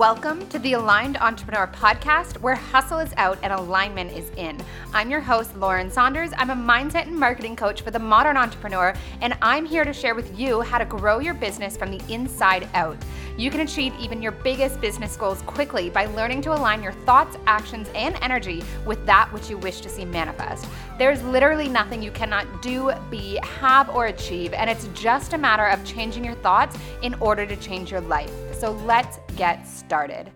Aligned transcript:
Welcome 0.00 0.48
to 0.48 0.58
the 0.58 0.72
Aligned 0.72 1.18
Entrepreneur 1.18 1.66
Podcast, 1.66 2.40
where 2.40 2.54
hustle 2.54 3.00
is 3.00 3.12
out 3.18 3.38
and 3.42 3.52
alignment 3.52 4.10
is 4.12 4.30
in. 4.38 4.58
I'm 4.94 5.10
your 5.10 5.20
host, 5.20 5.54
Lauren 5.58 5.90
Saunders. 5.90 6.30
I'm 6.38 6.48
a 6.48 6.54
mindset 6.54 7.06
and 7.06 7.14
marketing 7.14 7.54
coach 7.54 7.82
for 7.82 7.90
the 7.90 7.98
modern 7.98 8.38
entrepreneur, 8.38 8.94
and 9.20 9.36
I'm 9.42 9.66
here 9.66 9.84
to 9.84 9.92
share 9.92 10.14
with 10.14 10.40
you 10.40 10.62
how 10.62 10.78
to 10.78 10.86
grow 10.86 11.18
your 11.18 11.34
business 11.34 11.76
from 11.76 11.90
the 11.90 12.02
inside 12.10 12.66
out. 12.72 12.96
You 13.36 13.50
can 13.50 13.60
achieve 13.60 13.92
even 14.00 14.22
your 14.22 14.32
biggest 14.32 14.80
business 14.80 15.18
goals 15.18 15.42
quickly 15.42 15.90
by 15.90 16.06
learning 16.06 16.40
to 16.42 16.54
align 16.54 16.82
your 16.82 16.92
thoughts, 16.92 17.36
actions, 17.46 17.90
and 17.94 18.16
energy 18.22 18.64
with 18.86 19.04
that 19.04 19.30
which 19.34 19.50
you 19.50 19.58
wish 19.58 19.82
to 19.82 19.90
see 19.90 20.06
manifest. 20.06 20.66
There's 20.96 21.22
literally 21.24 21.68
nothing 21.68 22.02
you 22.02 22.10
cannot 22.10 22.62
do, 22.62 22.90
be, 23.10 23.38
have, 23.42 23.90
or 23.90 24.06
achieve, 24.06 24.54
and 24.54 24.70
it's 24.70 24.88
just 24.94 25.34
a 25.34 25.38
matter 25.38 25.66
of 25.66 25.84
changing 25.84 26.24
your 26.24 26.36
thoughts 26.36 26.78
in 27.02 27.12
order 27.20 27.44
to 27.44 27.56
change 27.56 27.90
your 27.90 28.00
life. 28.00 28.49
So 28.60 28.72
let's 28.72 29.18
get 29.36 29.66
started. 29.66 30.30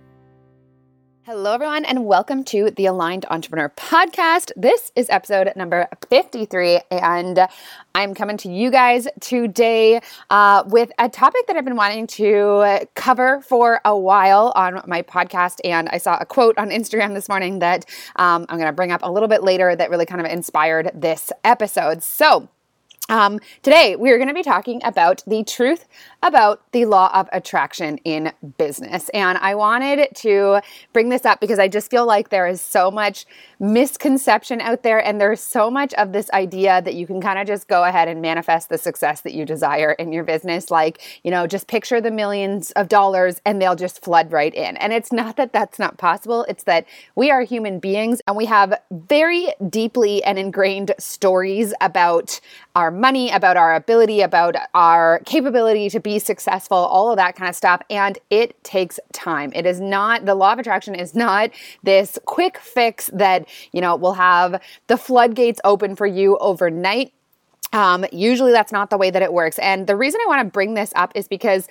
Hello, 1.24 1.52
everyone, 1.52 1.84
and 1.84 2.06
welcome 2.06 2.42
to 2.44 2.70
the 2.70 2.86
Aligned 2.86 3.26
Entrepreneur 3.28 3.68
Podcast. 3.76 4.50
This 4.56 4.90
is 4.96 5.10
episode 5.10 5.52
number 5.56 5.88
53, 6.08 6.80
and 6.90 7.46
I'm 7.94 8.14
coming 8.14 8.38
to 8.38 8.50
you 8.50 8.70
guys 8.70 9.06
today 9.20 10.00
uh, 10.30 10.64
with 10.66 10.90
a 10.98 11.10
topic 11.10 11.46
that 11.48 11.56
I've 11.56 11.66
been 11.66 11.76
wanting 11.76 12.06
to 12.06 12.88
cover 12.94 13.42
for 13.42 13.82
a 13.84 13.94
while 13.94 14.54
on 14.56 14.80
my 14.86 15.02
podcast. 15.02 15.58
And 15.62 15.90
I 15.90 15.98
saw 15.98 16.16
a 16.18 16.24
quote 16.24 16.56
on 16.56 16.70
Instagram 16.70 17.12
this 17.12 17.28
morning 17.28 17.58
that 17.58 17.84
um, 18.16 18.46
I'm 18.48 18.56
going 18.56 18.70
to 18.70 18.72
bring 18.72 18.90
up 18.90 19.00
a 19.02 19.12
little 19.12 19.28
bit 19.28 19.42
later 19.42 19.76
that 19.76 19.90
really 19.90 20.06
kind 20.06 20.22
of 20.22 20.32
inspired 20.32 20.90
this 20.94 21.30
episode. 21.44 22.02
So, 22.02 22.48
um, 23.10 23.38
today, 23.62 23.96
we're 23.96 24.16
going 24.16 24.28
to 24.28 24.34
be 24.34 24.42
talking 24.42 24.80
about 24.82 25.22
the 25.26 25.44
truth 25.44 25.86
about 26.22 26.62
the 26.72 26.86
law 26.86 27.10
of 27.12 27.28
attraction 27.32 27.98
in 27.98 28.32
business. 28.56 29.10
And 29.10 29.36
I 29.36 29.54
wanted 29.54 30.08
to 30.16 30.62
bring 30.94 31.10
this 31.10 31.26
up 31.26 31.38
because 31.38 31.58
I 31.58 31.68
just 31.68 31.90
feel 31.90 32.06
like 32.06 32.30
there 32.30 32.46
is 32.46 32.62
so 32.62 32.90
much 32.90 33.26
misconception 33.60 34.62
out 34.62 34.82
there, 34.82 35.04
and 35.04 35.20
there's 35.20 35.40
so 35.40 35.70
much 35.70 35.92
of 35.94 36.12
this 36.12 36.30
idea 36.30 36.80
that 36.80 36.94
you 36.94 37.06
can 37.06 37.20
kind 37.20 37.38
of 37.38 37.46
just 37.46 37.68
go 37.68 37.84
ahead 37.84 38.08
and 38.08 38.22
manifest 38.22 38.70
the 38.70 38.78
success 38.78 39.20
that 39.20 39.34
you 39.34 39.44
desire 39.44 39.92
in 39.92 40.10
your 40.10 40.24
business. 40.24 40.70
Like, 40.70 41.02
you 41.22 41.30
know, 41.30 41.46
just 41.46 41.68
picture 41.68 42.00
the 42.00 42.10
millions 42.10 42.70
of 42.70 42.88
dollars 42.88 43.38
and 43.44 43.60
they'll 43.60 43.76
just 43.76 44.02
flood 44.02 44.32
right 44.32 44.54
in. 44.54 44.78
And 44.78 44.94
it's 44.94 45.12
not 45.12 45.36
that 45.36 45.52
that's 45.52 45.78
not 45.78 45.98
possible, 45.98 46.46
it's 46.48 46.64
that 46.64 46.86
we 47.16 47.30
are 47.30 47.42
human 47.42 47.80
beings 47.80 48.22
and 48.26 48.34
we 48.34 48.46
have 48.46 48.80
very 48.90 49.48
deeply 49.68 50.24
and 50.24 50.38
ingrained 50.38 50.94
stories 50.98 51.74
about 51.82 52.40
our 52.74 52.93
money, 52.94 53.30
about 53.30 53.56
our 53.56 53.74
ability, 53.74 54.20
about 54.20 54.56
our 54.74 55.20
capability 55.26 55.90
to 55.90 56.00
be 56.00 56.18
successful, 56.18 56.76
all 56.76 57.10
of 57.10 57.16
that 57.16 57.36
kind 57.36 57.48
of 57.48 57.56
stuff. 57.56 57.82
And 57.90 58.18
it 58.30 58.62
takes 58.64 58.98
time. 59.12 59.52
It 59.54 59.66
is 59.66 59.80
not, 59.80 60.24
the 60.24 60.34
law 60.34 60.52
of 60.52 60.58
attraction 60.58 60.94
is 60.94 61.14
not 61.14 61.50
this 61.82 62.18
quick 62.24 62.58
fix 62.58 63.10
that, 63.12 63.46
you 63.72 63.80
know, 63.80 63.96
will 63.96 64.14
have 64.14 64.60
the 64.86 64.96
floodgates 64.96 65.60
open 65.64 65.96
for 65.96 66.06
you 66.06 66.38
overnight. 66.38 67.12
Um, 67.74 68.06
usually 68.12 68.52
that's 68.52 68.70
not 68.70 68.90
the 68.90 68.96
way 68.96 69.10
that 69.10 69.20
it 69.20 69.32
works. 69.32 69.58
And 69.58 69.88
the 69.88 69.96
reason 69.96 70.20
I 70.24 70.28
want 70.28 70.46
to 70.46 70.50
bring 70.50 70.74
this 70.74 70.92
up 70.94 71.10
is 71.16 71.26
because 71.26 71.66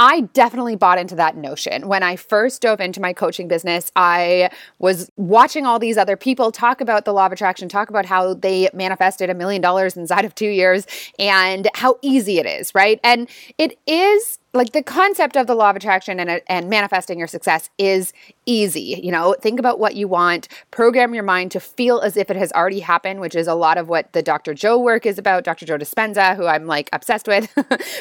I 0.00 0.22
definitely 0.32 0.74
bought 0.74 0.98
into 0.98 1.14
that 1.14 1.36
notion. 1.36 1.86
When 1.86 2.02
I 2.02 2.16
first 2.16 2.60
dove 2.60 2.80
into 2.80 3.00
my 3.00 3.12
coaching 3.12 3.46
business, 3.46 3.92
I 3.94 4.50
was 4.80 5.12
watching 5.16 5.64
all 5.64 5.78
these 5.78 5.96
other 5.96 6.16
people 6.16 6.50
talk 6.50 6.80
about 6.80 7.04
the 7.04 7.12
law 7.12 7.26
of 7.26 7.32
attraction, 7.32 7.68
talk 7.68 7.88
about 7.88 8.04
how 8.04 8.34
they 8.34 8.68
manifested 8.74 9.30
a 9.30 9.34
million 9.34 9.62
dollars 9.62 9.96
inside 9.96 10.24
of 10.24 10.34
two 10.34 10.48
years 10.48 10.88
and 11.20 11.68
how 11.74 11.98
easy 12.02 12.40
it 12.40 12.46
is, 12.46 12.74
right? 12.74 12.98
And 13.04 13.28
it 13.56 13.78
is 13.86 14.40
like 14.54 14.70
the 14.70 14.82
concept 14.82 15.36
of 15.36 15.48
the 15.48 15.54
law 15.54 15.70
of 15.70 15.76
attraction 15.76 16.20
and, 16.20 16.40
and 16.46 16.70
manifesting 16.70 17.18
your 17.18 17.26
success 17.26 17.70
is 17.76 18.12
easy. 18.46 19.00
You 19.02 19.10
know, 19.10 19.34
think 19.40 19.58
about 19.58 19.80
what 19.80 19.96
you 19.96 20.06
want, 20.06 20.46
program 20.70 21.12
your 21.12 21.24
mind 21.24 21.50
to 21.52 21.60
feel 21.60 22.00
as 22.00 22.16
if 22.16 22.30
it 22.30 22.36
has 22.36 22.52
already 22.52 22.78
happened, 22.78 23.20
which 23.20 23.34
is 23.34 23.48
a 23.48 23.54
lot 23.54 23.78
of 23.78 23.88
what 23.88 24.12
the 24.12 24.22
Dr. 24.22 24.54
Joe 24.54 24.78
work 24.78 25.06
is 25.06 25.18
about, 25.18 25.42
Dr. 25.42 25.66
Joe 25.66 25.76
Dispenza, 25.76 26.36
who 26.36 26.46
I'm 26.46 26.66
like 26.66 26.88
obsessed 26.92 27.26
with. 27.26 27.52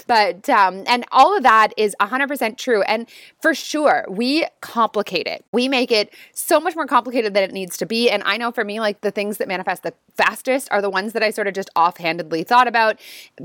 but, 0.07 0.47
um, 0.47 0.83
and 0.85 1.05
all 1.11 1.35
of 1.35 1.41
that 1.41 1.73
is 1.75 1.95
100% 1.99 2.57
true. 2.57 2.83
And 2.83 3.09
for 3.41 3.55
sure, 3.55 4.05
we 4.07 4.45
complicate 4.61 5.25
it. 5.25 5.43
We 5.51 5.67
make 5.67 5.91
it 5.91 6.13
so 6.33 6.59
much 6.59 6.75
more 6.75 6.85
complicated 6.85 7.33
than 7.33 7.43
it 7.43 7.51
needs 7.51 7.77
to 7.77 7.87
be. 7.87 8.11
And 8.11 8.21
I 8.25 8.37
know 8.37 8.51
for 8.51 8.63
me, 8.63 8.79
like 8.79 9.01
the 9.01 9.11
things 9.11 9.37
that 9.37 9.47
manifest 9.47 9.81
the 9.81 9.93
fastest 10.15 10.67
are 10.71 10.83
the 10.83 10.89
ones 10.89 11.13
that 11.13 11.23
I 11.23 11.31
sort 11.31 11.47
of 11.47 11.55
just 11.55 11.71
offhandedly 11.75 12.43
thought 12.43 12.67
about, 12.67 12.99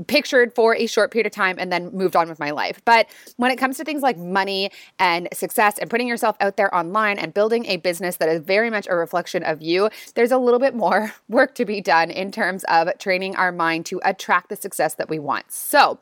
pictured 0.05 0.53
for 0.53 0.75
a 0.75 0.85
short 0.85 1.09
period 1.09 1.25
of 1.25 1.31
time, 1.31 1.55
and 1.57 1.71
then 1.71 1.89
moved 1.91 2.15
on 2.15 2.29
with 2.29 2.39
my 2.39 2.51
life. 2.51 2.81
But 2.85 2.98
when 3.37 3.51
it 3.51 3.57
comes 3.57 3.77
to 3.77 3.83
things 3.83 4.01
like 4.01 4.17
money 4.17 4.71
and 4.97 5.27
success 5.33 5.77
and 5.77 5.89
putting 5.89 6.07
yourself 6.07 6.35
out 6.39 6.57
there 6.57 6.73
online 6.73 7.19
and 7.19 7.33
building 7.33 7.65
a 7.65 7.77
business 7.77 8.17
that 8.17 8.29
is 8.29 8.41
very 8.41 8.69
much 8.69 8.87
a 8.89 8.95
reflection 8.95 9.43
of 9.43 9.61
you, 9.61 9.89
there's 10.15 10.31
a 10.31 10.37
little 10.37 10.59
bit 10.59 10.73
more 10.73 11.13
work 11.29 11.55
to 11.55 11.65
be 11.65 11.81
done 11.81 12.09
in 12.09 12.31
terms 12.31 12.63
of 12.65 12.89
training 12.97 13.35
our 13.35 13.51
mind 13.51 13.85
to 13.85 14.01
attract 14.03 14.49
the 14.49 14.55
success 14.55 14.95
that 14.95 15.09
we 15.09 15.19
want. 15.19 15.51
So, 15.51 15.99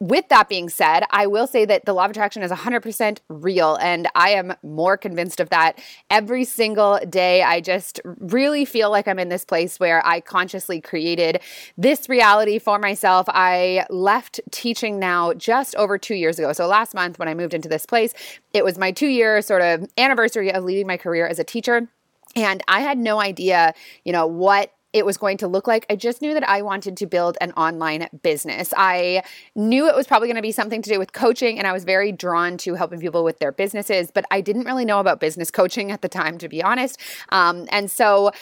with 0.00 0.28
that 0.28 0.48
being 0.48 0.68
said, 0.68 1.04
I 1.10 1.26
will 1.26 1.46
say 1.46 1.64
that 1.64 1.72
that 1.72 1.86
the 1.86 1.94
law 1.94 2.04
of 2.04 2.10
attraction 2.10 2.42
is 2.42 2.50
100% 2.50 3.18
real. 3.28 3.76
And 3.76 4.08
I 4.14 4.30
am 4.30 4.54
more 4.62 4.96
convinced 4.96 5.40
of 5.40 5.48
that 5.50 5.78
every 6.10 6.44
single 6.44 7.00
day. 7.08 7.42
I 7.42 7.60
just 7.60 8.00
really 8.04 8.64
feel 8.64 8.90
like 8.90 9.08
I'm 9.08 9.18
in 9.18 9.28
this 9.28 9.44
place 9.44 9.80
where 9.80 10.04
I 10.06 10.20
consciously 10.20 10.80
created 10.80 11.40
this 11.76 12.08
reality 12.08 12.58
for 12.58 12.78
myself. 12.78 13.26
I 13.28 13.86
left 13.90 14.40
teaching 14.50 14.98
now 14.98 15.32
just 15.32 15.74
over 15.76 15.98
two 15.98 16.14
years 16.14 16.31
ago. 16.38 16.52
So 16.52 16.66
last 16.66 16.94
month, 16.94 17.18
when 17.18 17.28
I 17.28 17.34
moved 17.34 17.54
into 17.54 17.68
this 17.68 17.86
place, 17.86 18.14
it 18.52 18.64
was 18.64 18.78
my 18.78 18.92
two 18.92 19.08
year 19.08 19.42
sort 19.42 19.62
of 19.62 19.88
anniversary 19.98 20.52
of 20.52 20.64
leaving 20.64 20.86
my 20.86 20.96
career 20.96 21.26
as 21.26 21.38
a 21.38 21.44
teacher. 21.44 21.88
And 22.34 22.62
I 22.68 22.80
had 22.80 22.98
no 22.98 23.20
idea, 23.20 23.74
you 24.04 24.12
know, 24.12 24.26
what 24.26 24.72
it 24.92 25.06
was 25.06 25.16
going 25.16 25.38
to 25.38 25.48
look 25.48 25.66
like. 25.66 25.86
I 25.88 25.96
just 25.96 26.20
knew 26.20 26.34
that 26.34 26.46
I 26.48 26.62
wanted 26.62 26.96
to 26.98 27.06
build 27.06 27.38
an 27.40 27.52
online 27.52 28.08
business. 28.22 28.74
I 28.76 29.22
knew 29.54 29.88
it 29.88 29.96
was 29.96 30.06
probably 30.06 30.28
going 30.28 30.36
to 30.36 30.42
be 30.42 30.52
something 30.52 30.82
to 30.82 30.90
do 30.90 30.98
with 30.98 31.12
coaching, 31.12 31.58
and 31.58 31.66
I 31.66 31.72
was 31.72 31.84
very 31.84 32.12
drawn 32.12 32.56
to 32.58 32.74
helping 32.74 33.00
people 33.00 33.24
with 33.24 33.38
their 33.38 33.52
businesses, 33.52 34.10
but 34.10 34.24
I 34.30 34.40
didn't 34.40 34.64
really 34.64 34.84
know 34.84 35.00
about 35.00 35.20
business 35.20 35.50
coaching 35.50 35.90
at 35.90 36.02
the 36.02 36.08
time, 36.08 36.38
to 36.38 36.48
be 36.48 36.62
honest. 36.62 37.00
Um, 37.30 37.66
and 37.70 37.90
so 37.90 38.32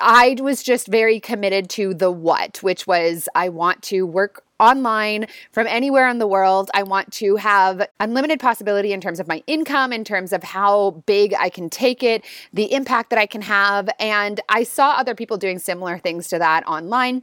I 0.00 0.36
was 0.40 0.62
just 0.62 0.88
very 0.88 1.20
committed 1.20 1.70
to 1.70 1.94
the 1.94 2.10
what, 2.10 2.62
which 2.62 2.86
was 2.86 3.28
I 3.34 3.48
want 3.48 3.82
to 3.84 4.02
work 4.02 4.42
online 4.60 5.26
from 5.50 5.66
anywhere 5.66 6.08
in 6.08 6.18
the 6.18 6.26
world. 6.26 6.70
I 6.74 6.82
want 6.82 7.12
to 7.14 7.36
have 7.36 7.86
unlimited 8.00 8.40
possibility 8.40 8.92
in 8.92 9.00
terms 9.00 9.20
of 9.20 9.28
my 9.28 9.42
income, 9.46 9.92
in 9.92 10.04
terms 10.04 10.32
of 10.32 10.42
how 10.42 11.02
big 11.06 11.34
I 11.38 11.48
can 11.48 11.68
take 11.70 12.02
it, 12.02 12.24
the 12.52 12.72
impact 12.72 13.10
that 13.10 13.18
I 13.18 13.26
can 13.26 13.42
have. 13.42 13.88
And 13.98 14.40
I 14.48 14.62
saw 14.62 14.92
other 14.92 15.14
people 15.14 15.36
doing 15.36 15.58
similar 15.58 15.98
things 15.98 16.28
to 16.28 16.38
that 16.38 16.66
online 16.66 17.22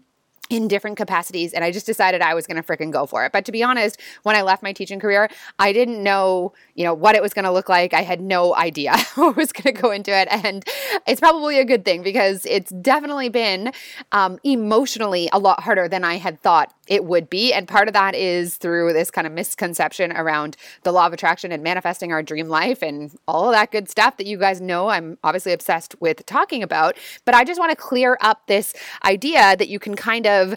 in 0.51 0.67
different 0.67 0.97
capacities 0.97 1.53
and 1.53 1.63
I 1.63 1.71
just 1.71 1.85
decided 1.85 2.21
I 2.21 2.33
was 2.33 2.45
going 2.45 2.61
to 2.61 2.63
freaking 2.63 2.91
go 2.91 3.05
for 3.05 3.25
it. 3.25 3.31
But 3.31 3.45
to 3.45 3.53
be 3.53 3.63
honest, 3.63 3.99
when 4.23 4.35
I 4.35 4.41
left 4.41 4.61
my 4.61 4.73
teaching 4.73 4.99
career, 4.99 5.29
I 5.57 5.71
didn't 5.71 6.03
know, 6.03 6.51
you 6.75 6.83
know, 6.83 6.93
what 6.93 7.15
it 7.15 7.21
was 7.21 7.33
going 7.33 7.45
to 7.45 7.51
look 7.51 7.69
like. 7.69 7.93
I 7.93 8.01
had 8.01 8.19
no 8.19 8.53
idea 8.53 8.97
what 9.15 9.37
was 9.37 9.53
going 9.53 9.73
to 9.73 9.81
go 9.81 9.91
into 9.91 10.11
it 10.11 10.27
and 10.29 10.65
it's 11.07 11.21
probably 11.21 11.57
a 11.57 11.65
good 11.65 11.85
thing 11.85 12.03
because 12.03 12.45
it's 12.45 12.69
definitely 12.69 13.29
been 13.29 13.71
um, 14.11 14.39
emotionally 14.43 15.29
a 15.31 15.39
lot 15.39 15.61
harder 15.61 15.87
than 15.87 16.03
I 16.03 16.17
had 16.17 16.41
thought 16.41 16.73
it 16.91 17.05
would 17.05 17.29
be. 17.29 17.53
And 17.53 17.69
part 17.69 17.87
of 17.87 17.93
that 17.93 18.15
is 18.15 18.57
through 18.57 18.91
this 18.91 19.09
kind 19.09 19.25
of 19.25 19.31
misconception 19.31 20.11
around 20.11 20.57
the 20.83 20.91
law 20.91 21.07
of 21.07 21.13
attraction 21.13 21.53
and 21.53 21.63
manifesting 21.63 22.11
our 22.11 22.21
dream 22.21 22.49
life 22.49 22.83
and 22.83 23.17
all 23.29 23.47
of 23.47 23.53
that 23.53 23.71
good 23.71 23.89
stuff 23.89 24.17
that 24.17 24.27
you 24.27 24.37
guys 24.37 24.59
know 24.59 24.89
I'm 24.89 25.17
obviously 25.23 25.53
obsessed 25.53 25.95
with 26.01 26.25
talking 26.25 26.61
about. 26.61 26.97
But 27.23 27.33
I 27.33 27.45
just 27.45 27.61
want 27.61 27.69
to 27.69 27.77
clear 27.77 28.17
up 28.19 28.45
this 28.47 28.73
idea 29.05 29.55
that 29.55 29.69
you 29.69 29.79
can 29.79 29.95
kind 29.95 30.27
of 30.27 30.53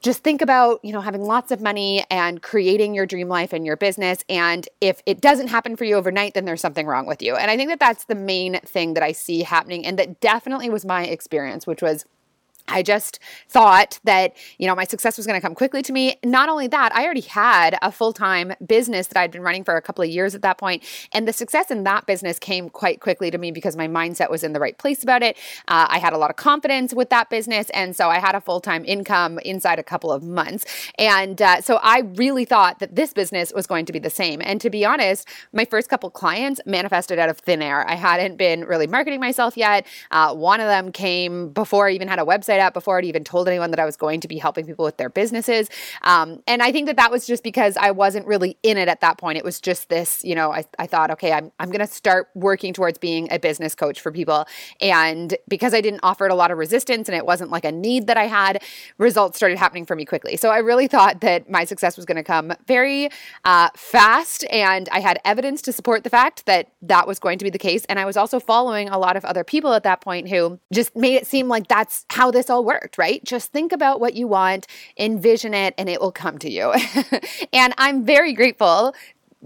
just 0.00 0.22
think 0.22 0.40
about, 0.40 0.80
you 0.82 0.92
know, 0.92 1.02
having 1.02 1.22
lots 1.22 1.50
of 1.50 1.60
money 1.60 2.06
and 2.10 2.40
creating 2.40 2.94
your 2.94 3.04
dream 3.04 3.28
life 3.28 3.52
and 3.52 3.66
your 3.66 3.76
business. 3.76 4.24
And 4.30 4.66
if 4.80 5.02
it 5.04 5.20
doesn't 5.20 5.48
happen 5.48 5.76
for 5.76 5.84
you 5.84 5.96
overnight, 5.96 6.32
then 6.32 6.46
there's 6.46 6.62
something 6.62 6.86
wrong 6.86 7.04
with 7.04 7.20
you. 7.20 7.36
And 7.36 7.50
I 7.50 7.58
think 7.58 7.68
that 7.68 7.80
that's 7.80 8.06
the 8.06 8.14
main 8.14 8.58
thing 8.60 8.94
that 8.94 9.02
I 9.02 9.12
see 9.12 9.42
happening. 9.42 9.84
And 9.84 9.98
that 9.98 10.20
definitely 10.20 10.70
was 10.70 10.86
my 10.86 11.04
experience, 11.04 11.66
which 11.66 11.82
was 11.82 12.06
I 12.68 12.82
just 12.82 13.18
thought 13.48 14.00
that, 14.04 14.34
you 14.58 14.66
know, 14.66 14.74
my 14.74 14.84
success 14.84 15.16
was 15.16 15.26
going 15.26 15.38
to 15.38 15.46
come 15.46 15.54
quickly 15.54 15.82
to 15.82 15.92
me. 15.92 16.16
Not 16.24 16.48
only 16.48 16.66
that, 16.68 16.94
I 16.94 17.04
already 17.04 17.20
had 17.20 17.76
a 17.82 17.92
full 17.92 18.12
time 18.12 18.54
business 18.64 19.06
that 19.08 19.18
I'd 19.18 19.30
been 19.30 19.42
running 19.42 19.64
for 19.64 19.76
a 19.76 19.82
couple 19.82 20.02
of 20.02 20.10
years 20.10 20.34
at 20.34 20.42
that 20.42 20.56
point, 20.58 20.82
And 21.12 21.28
the 21.28 21.32
success 21.32 21.70
in 21.70 21.84
that 21.84 22.06
business 22.06 22.38
came 22.38 22.70
quite 22.70 23.00
quickly 23.00 23.30
to 23.30 23.38
me 23.38 23.50
because 23.50 23.76
my 23.76 23.86
mindset 23.86 24.30
was 24.30 24.42
in 24.42 24.54
the 24.54 24.60
right 24.60 24.76
place 24.78 25.02
about 25.02 25.22
it. 25.22 25.36
Uh, 25.68 25.86
I 25.90 25.98
had 25.98 26.12
a 26.12 26.18
lot 26.18 26.30
of 26.30 26.36
confidence 26.36 26.94
with 26.94 27.10
that 27.10 27.28
business. 27.28 27.68
And 27.70 27.94
so 27.94 28.08
I 28.08 28.18
had 28.18 28.34
a 28.34 28.40
full 28.40 28.60
time 28.60 28.84
income 28.86 29.38
inside 29.40 29.78
a 29.78 29.82
couple 29.82 30.10
of 30.10 30.22
months. 30.22 30.64
And 30.98 31.40
uh, 31.42 31.60
so 31.60 31.78
I 31.82 32.00
really 32.14 32.44
thought 32.44 32.78
that 32.78 32.94
this 32.96 33.12
business 33.12 33.52
was 33.54 33.66
going 33.66 33.84
to 33.86 33.92
be 33.92 33.98
the 33.98 34.10
same. 34.10 34.40
And 34.42 34.60
to 34.60 34.70
be 34.70 34.84
honest, 34.84 35.28
my 35.52 35.64
first 35.64 35.90
couple 35.90 36.10
clients 36.10 36.60
manifested 36.64 37.18
out 37.18 37.28
of 37.28 37.38
thin 37.38 37.60
air. 37.60 37.88
I 37.88 37.94
hadn't 37.94 38.36
been 38.36 38.64
really 38.64 38.86
marketing 38.86 39.20
myself 39.20 39.56
yet. 39.56 39.86
Uh, 40.10 40.34
one 40.34 40.60
of 40.60 40.66
them 40.66 40.92
came 40.92 41.50
before 41.50 41.88
I 41.88 41.92
even 41.92 42.08
had 42.08 42.18
a 42.18 42.24
website 42.24 42.53
website 42.54 42.60
out 42.60 42.74
before 42.74 42.98
I'd 42.98 43.04
even 43.04 43.24
told 43.24 43.48
anyone 43.48 43.70
that 43.70 43.80
I 43.80 43.84
was 43.84 43.96
going 43.96 44.20
to 44.20 44.28
be 44.28 44.38
helping 44.38 44.66
people 44.66 44.84
with 44.84 44.96
their 44.96 45.08
businesses. 45.08 45.68
Um, 46.02 46.42
and 46.46 46.62
I 46.62 46.72
think 46.72 46.86
that 46.86 46.96
that 46.96 47.10
was 47.10 47.26
just 47.26 47.42
because 47.42 47.76
I 47.76 47.90
wasn't 47.90 48.26
really 48.26 48.56
in 48.62 48.76
it 48.76 48.88
at 48.88 49.00
that 49.00 49.18
point. 49.18 49.38
It 49.38 49.44
was 49.44 49.60
just 49.60 49.88
this, 49.88 50.24
you 50.24 50.34
know, 50.34 50.52
I, 50.52 50.64
I 50.78 50.86
thought, 50.86 51.10
okay, 51.12 51.32
I'm, 51.32 51.52
I'm 51.58 51.68
going 51.70 51.86
to 51.86 51.92
start 51.92 52.28
working 52.34 52.72
towards 52.72 52.98
being 52.98 53.28
a 53.30 53.38
business 53.38 53.74
coach 53.74 54.00
for 54.00 54.12
people. 54.12 54.46
And 54.80 55.36
because 55.48 55.74
I 55.74 55.80
didn't 55.80 56.00
offer 56.02 56.26
it 56.26 56.32
a 56.32 56.34
lot 56.34 56.50
of 56.50 56.58
resistance 56.58 57.08
and 57.08 57.16
it 57.16 57.26
wasn't 57.26 57.50
like 57.50 57.64
a 57.64 57.72
need 57.72 58.06
that 58.06 58.16
I 58.16 58.26
had, 58.26 58.62
results 58.98 59.36
started 59.36 59.58
happening 59.58 59.86
for 59.86 59.96
me 59.96 60.04
quickly. 60.04 60.36
So 60.36 60.50
I 60.50 60.58
really 60.58 60.86
thought 60.86 61.20
that 61.20 61.50
my 61.50 61.64
success 61.64 61.96
was 61.96 62.06
going 62.06 62.16
to 62.16 62.22
come 62.22 62.52
very 62.66 63.08
uh, 63.44 63.68
fast. 63.76 64.44
And 64.50 64.88
I 64.90 65.00
had 65.00 65.18
evidence 65.24 65.62
to 65.62 65.72
support 65.72 66.04
the 66.04 66.10
fact 66.10 66.46
that 66.46 66.68
that 66.82 67.06
was 67.06 67.18
going 67.18 67.38
to 67.38 67.44
be 67.44 67.50
the 67.50 67.58
case. 67.58 67.84
And 67.86 67.98
I 67.98 68.04
was 68.04 68.16
also 68.16 68.40
following 68.40 68.88
a 68.88 68.98
lot 68.98 69.16
of 69.16 69.24
other 69.24 69.44
people 69.44 69.72
at 69.74 69.82
that 69.82 70.00
point 70.00 70.28
who 70.28 70.58
just 70.72 70.94
made 70.96 71.14
it 71.14 71.26
seem 71.26 71.48
like 71.48 71.68
that's 71.68 72.04
how 72.10 72.30
this 72.30 72.43
all 72.50 72.64
worked, 72.64 72.98
right? 72.98 73.22
Just 73.24 73.52
think 73.52 73.72
about 73.72 74.00
what 74.00 74.14
you 74.14 74.26
want, 74.26 74.66
envision 74.98 75.54
it, 75.54 75.74
and 75.78 75.88
it 75.88 76.00
will 76.00 76.12
come 76.12 76.38
to 76.38 76.50
you. 76.50 76.72
and 77.52 77.74
I'm 77.78 78.04
very 78.04 78.32
grateful 78.32 78.94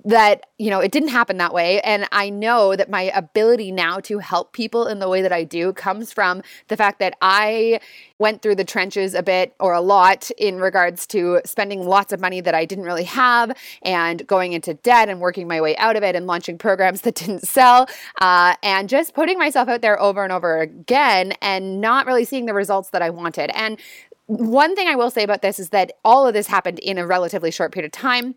that 0.05 0.47
you 0.59 0.71
know 0.71 0.81
it 0.81 0.93
didn't 0.93 1.09
happen 1.09 1.39
that 1.39 1.53
way. 1.53 1.81
And 1.83 2.07
i 2.13 2.29
know 2.29 2.77
that 2.77 2.91
my 2.91 3.13
ability 3.15 3.73
now 3.73 4.01
to 4.01 4.19
help 4.19 4.53
people 4.53 4.87
in 4.87 4.99
the 4.99 5.09
way 5.09 5.23
that 5.23 5.33
i 5.33 5.45
do 5.45 5.73
comes 5.73 6.13
from 6.13 6.43
the 6.69 6.77
fact 6.77 6.99
that 6.99 7.17
i 7.21 7.81
went 8.19 8.43
through 8.43 8.55
the 8.55 8.65
trenches 8.65 9.15
a 9.15 9.23
bit 9.23 9.55
or 9.61 9.73
a 9.73 9.81
lot 9.81 10.31
in 10.39 10.59
regards 10.59 11.07
to 11.09 11.41
spending 11.45 11.87
lots 11.87 12.13
of 12.13 12.21
money 12.21 12.41
that 12.41 12.55
i 12.55 12.65
didn't 12.65 12.85
really 12.85 13.05
have 13.05 13.57
and 13.83 14.27
going 14.27 14.53
into 14.53 14.75
debt 14.75 15.09
and 15.09 15.21
working 15.21 15.49
my 15.49 15.61
way 15.61 15.77
out 15.77 15.97
of 15.97 16.03
it 16.03 16.15
and 16.15 16.27
launching 16.27 16.59
programs 16.59 17.03
that 17.03 17.15
didn't 17.19 17.47
sell 17.47 17.89
uh, 18.21 18.55
and 18.63 18.89
just 18.89 19.15
putting 19.15 19.39
myself 19.39 19.69
out 19.69 19.83
there 19.83 20.01
over 20.01 20.23
and 20.23 20.33
over 20.33 20.61
again 20.61 21.33
and 21.43 21.81
not 21.81 22.07
really 22.07 22.25
seeing 22.25 22.47
the 22.47 22.55
results 22.55 22.91
that 22.91 23.03
i 23.03 23.11
wanted. 23.11 23.51
And 23.55 23.79
one 24.27 24.75
thing 24.77 24.89
i 24.89 24.95
will 24.95 25.11
say 25.11 25.23
about 25.23 25.43
this 25.43 25.59
is 25.59 25.71
that 25.71 25.93
all 26.05 26.27
of 26.27 26.35
this 26.35 26.47
happened 26.47 26.79
in 26.81 26.99
a 26.99 27.07
relatively 27.07 27.51
short 27.51 27.73
period 27.73 27.87
of 27.87 27.93
time 27.93 28.35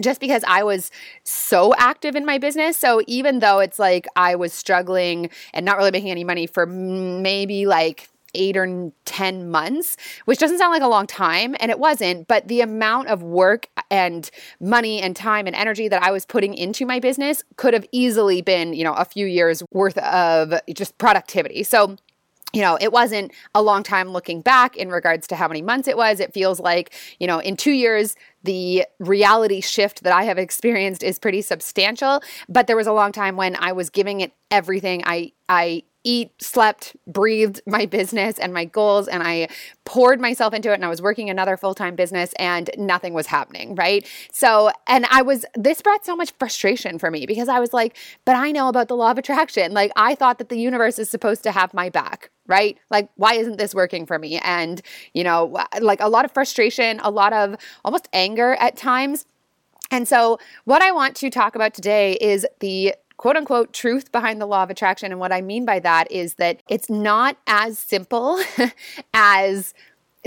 just 0.00 0.20
because 0.20 0.42
I 0.46 0.62
was 0.62 0.90
so 1.24 1.74
active 1.76 2.16
in 2.16 2.24
my 2.24 2.38
business. 2.38 2.76
So 2.76 3.02
even 3.06 3.40
though 3.40 3.58
it's 3.60 3.78
like 3.78 4.06
I 4.16 4.34
was 4.34 4.52
struggling 4.52 5.30
and 5.52 5.64
not 5.64 5.76
really 5.76 5.90
making 5.90 6.10
any 6.10 6.24
money 6.24 6.46
for 6.46 6.66
maybe 6.66 7.66
like 7.66 8.08
eight 8.34 8.56
or 8.56 8.92
10 9.04 9.50
months, 9.50 9.96
which 10.24 10.38
doesn't 10.38 10.58
sound 10.58 10.72
like 10.72 10.82
a 10.82 10.88
long 10.88 11.06
time, 11.06 11.54
and 11.60 11.70
it 11.70 11.78
wasn't, 11.78 12.26
but 12.28 12.48
the 12.48 12.60
amount 12.60 13.08
of 13.08 13.22
work 13.22 13.68
and 13.90 14.30
money 14.60 15.00
and 15.00 15.14
time 15.14 15.46
and 15.46 15.54
energy 15.54 15.88
that 15.88 16.02
I 16.02 16.10
was 16.10 16.24
putting 16.24 16.54
into 16.54 16.86
my 16.86 16.98
business 16.98 17.44
could 17.56 17.74
have 17.74 17.86
easily 17.92 18.40
been, 18.42 18.72
you 18.72 18.84
know, 18.84 18.94
a 18.94 19.04
few 19.04 19.26
years 19.26 19.62
worth 19.72 19.98
of 19.98 20.54
just 20.72 20.96
productivity. 20.98 21.62
So, 21.62 21.96
you 22.52 22.60
know, 22.60 22.76
it 22.80 22.92
wasn't 22.92 23.32
a 23.54 23.62
long 23.62 23.82
time 23.82 24.10
looking 24.10 24.42
back 24.42 24.76
in 24.76 24.90
regards 24.90 25.26
to 25.28 25.36
how 25.36 25.48
many 25.48 25.62
months 25.62 25.88
it 25.88 25.96
was. 25.96 26.20
It 26.20 26.34
feels 26.34 26.60
like, 26.60 26.92
you 27.18 27.26
know, 27.26 27.38
in 27.38 27.56
two 27.56 27.72
years, 27.72 28.14
the 28.44 28.84
reality 28.98 29.60
shift 29.60 30.02
that 30.02 30.12
I 30.12 30.24
have 30.24 30.36
experienced 30.36 31.02
is 31.02 31.18
pretty 31.18 31.40
substantial. 31.40 32.22
But 32.48 32.66
there 32.66 32.76
was 32.76 32.86
a 32.86 32.92
long 32.92 33.12
time 33.12 33.36
when 33.36 33.56
I 33.56 33.72
was 33.72 33.88
giving 33.88 34.20
it 34.20 34.32
everything. 34.50 35.02
I, 35.06 35.32
I, 35.48 35.84
eat, 36.04 36.30
slept, 36.42 36.96
breathed 37.06 37.60
my 37.66 37.86
business 37.86 38.38
and 38.38 38.52
my 38.52 38.64
goals, 38.64 39.08
and 39.08 39.22
I 39.22 39.48
poured 39.84 40.20
myself 40.20 40.52
into 40.54 40.70
it. 40.70 40.74
And 40.74 40.84
I 40.84 40.88
was 40.88 41.02
working 41.02 41.30
another 41.30 41.56
full 41.56 41.74
time 41.74 41.94
business, 41.94 42.32
and 42.36 42.70
nothing 42.76 43.14
was 43.14 43.26
happening, 43.26 43.74
right? 43.74 44.06
So, 44.32 44.70
and 44.86 45.06
I 45.10 45.22
was, 45.22 45.44
this 45.54 45.80
brought 45.80 46.04
so 46.04 46.16
much 46.16 46.32
frustration 46.38 46.98
for 46.98 47.10
me 47.10 47.26
because 47.26 47.48
I 47.48 47.60
was 47.60 47.72
like, 47.72 47.96
but 48.24 48.36
I 48.36 48.50
know 48.50 48.68
about 48.68 48.88
the 48.88 48.96
law 48.96 49.10
of 49.10 49.18
attraction. 49.18 49.72
Like, 49.72 49.92
I 49.96 50.14
thought 50.14 50.38
that 50.38 50.48
the 50.48 50.58
universe 50.58 50.98
is 50.98 51.08
supposed 51.08 51.42
to 51.44 51.52
have 51.52 51.72
my 51.74 51.88
back, 51.88 52.30
right? 52.46 52.78
Like, 52.90 53.08
why 53.16 53.34
isn't 53.34 53.58
this 53.58 53.74
working 53.74 54.06
for 54.06 54.18
me? 54.18 54.38
And, 54.38 54.82
you 55.14 55.24
know, 55.24 55.56
like 55.80 56.00
a 56.00 56.08
lot 56.08 56.24
of 56.24 56.32
frustration, 56.32 57.00
a 57.02 57.10
lot 57.10 57.32
of 57.32 57.56
almost 57.84 58.08
anger 58.12 58.54
at 58.54 58.76
times. 58.76 59.26
And 59.90 60.08
so, 60.08 60.38
what 60.64 60.80
I 60.80 60.90
want 60.90 61.16
to 61.16 61.28
talk 61.28 61.54
about 61.54 61.74
today 61.74 62.14
is 62.14 62.46
the 62.60 62.94
quote 63.16 63.36
unquote 63.36 63.72
truth 63.72 64.12
behind 64.12 64.40
the 64.40 64.46
law 64.46 64.62
of 64.62 64.70
attraction. 64.70 65.12
And 65.12 65.20
what 65.20 65.32
I 65.32 65.40
mean 65.40 65.64
by 65.64 65.78
that 65.80 66.10
is 66.10 66.34
that 66.34 66.62
it's 66.68 66.90
not 66.90 67.36
as 67.46 67.78
simple 67.78 68.40
as 69.14 69.74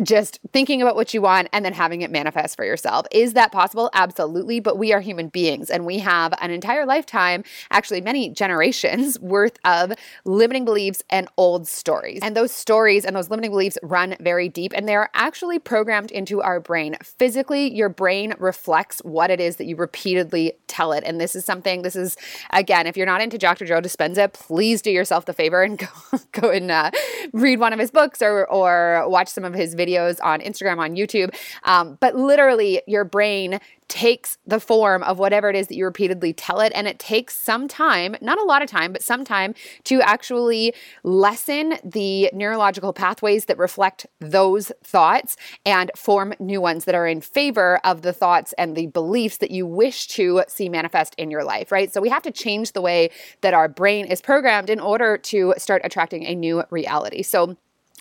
just 0.03 0.39
thinking 0.51 0.81
about 0.81 0.95
what 0.95 1.13
you 1.13 1.21
want 1.21 1.47
and 1.53 1.63
then 1.63 1.73
having 1.73 2.01
it 2.01 2.11
manifest 2.11 2.55
for 2.55 2.65
yourself. 2.65 3.05
Is 3.11 3.33
that 3.33 3.51
possible? 3.51 3.89
Absolutely. 3.93 4.59
But 4.59 4.77
we 4.77 4.91
are 4.91 4.99
human 4.99 5.29
beings 5.29 5.69
and 5.69 5.85
we 5.85 5.99
have 5.99 6.33
an 6.41 6.51
entire 6.51 6.85
lifetime, 6.85 7.43
actually, 7.71 8.01
many 8.01 8.29
generations 8.29 9.19
worth 9.21 9.57
of 9.63 9.93
limiting 10.25 10.65
beliefs 10.65 11.01
and 11.09 11.27
old 11.37 11.67
stories. 11.67 12.19
And 12.21 12.35
those 12.35 12.51
stories 12.51 13.05
and 13.05 13.15
those 13.15 13.29
limiting 13.29 13.51
beliefs 13.51 13.77
run 13.83 14.15
very 14.19 14.49
deep 14.49 14.73
and 14.75 14.87
they 14.87 14.95
are 14.95 15.09
actually 15.13 15.59
programmed 15.59 16.11
into 16.11 16.41
our 16.41 16.59
brain. 16.59 16.97
Physically, 17.01 17.73
your 17.73 17.89
brain 17.89 18.33
reflects 18.37 18.99
what 18.99 19.31
it 19.31 19.39
is 19.39 19.55
that 19.57 19.65
you 19.65 19.77
repeatedly 19.77 20.53
tell 20.67 20.91
it. 20.91 21.03
And 21.05 21.21
this 21.21 21.35
is 21.35 21.45
something, 21.45 21.83
this 21.83 21.95
is, 21.95 22.17
again, 22.51 22.85
if 22.85 22.97
you're 22.97 23.05
not 23.05 23.21
into 23.21 23.37
Dr. 23.37 23.65
Joe 23.65 23.79
Dispenza, 23.79 24.31
please 24.33 24.81
do 24.81 24.91
yourself 24.91 25.25
the 25.25 25.33
favor 25.33 25.63
and 25.63 25.77
go, 26.11 26.19
go 26.33 26.49
and 26.49 26.69
uh, 26.69 26.91
read 27.31 27.59
one 27.59 27.71
of 27.71 27.79
his 27.79 27.91
books 27.91 28.21
or, 28.21 28.45
or 28.47 29.07
watch 29.07 29.29
some 29.29 29.45
of 29.45 29.53
his 29.53 29.73
videos 29.73 29.84
videos 29.85 30.19
on 30.23 30.39
Instagram, 30.41 30.79
on 30.79 30.95
YouTube. 30.95 31.35
Um, 31.63 31.97
but 31.99 32.15
literally, 32.15 32.81
your 32.87 33.03
brain 33.03 33.59
takes 33.87 34.37
the 34.47 34.59
form 34.59 35.03
of 35.03 35.19
whatever 35.19 35.49
it 35.49 35.55
is 35.55 35.67
that 35.67 35.75
you 35.75 35.85
repeatedly 35.85 36.33
tell 36.33 36.59
it. 36.59 36.71
And 36.75 36.87
it 36.87 36.97
takes 36.97 37.37
some 37.37 37.67
time, 37.67 38.15
not 38.21 38.39
a 38.39 38.43
lot 38.43 38.61
of 38.61 38.69
time, 38.69 38.91
but 38.91 39.03
some 39.03 39.23
time 39.23 39.53
to 39.83 40.01
actually 40.01 40.73
lessen 41.03 41.75
the 41.83 42.29
neurological 42.33 42.93
pathways 42.93 43.45
that 43.45 43.57
reflect 43.57 44.07
those 44.19 44.71
thoughts 44.83 45.37
and 45.65 45.91
form 45.95 46.33
new 46.39 46.59
ones 46.59 46.85
that 46.85 46.95
are 46.95 47.07
in 47.07 47.21
favor 47.21 47.79
of 47.83 48.01
the 48.01 48.13
thoughts 48.13 48.53
and 48.57 48.75
the 48.75 48.87
beliefs 48.87 49.37
that 49.37 49.51
you 49.51 49.65
wish 49.67 50.07
to 50.07 50.43
see 50.47 50.67
manifest 50.67 51.13
in 51.17 51.29
your 51.29 51.43
life, 51.43 51.71
right? 51.71 51.93
So 51.93 52.01
we 52.01 52.09
have 52.09 52.23
to 52.23 52.31
change 52.31 52.71
the 52.71 52.81
way 52.81 53.11
that 53.41 53.53
our 53.53 53.67
brain 53.67 54.05
is 54.05 54.21
programmed 54.21 54.69
in 54.69 54.79
order 54.79 55.17
to 55.17 55.53
start 55.57 55.81
attracting 55.85 56.25
a 56.25 56.33
new 56.33 56.63
reality. 56.71 57.21
So 57.21 57.55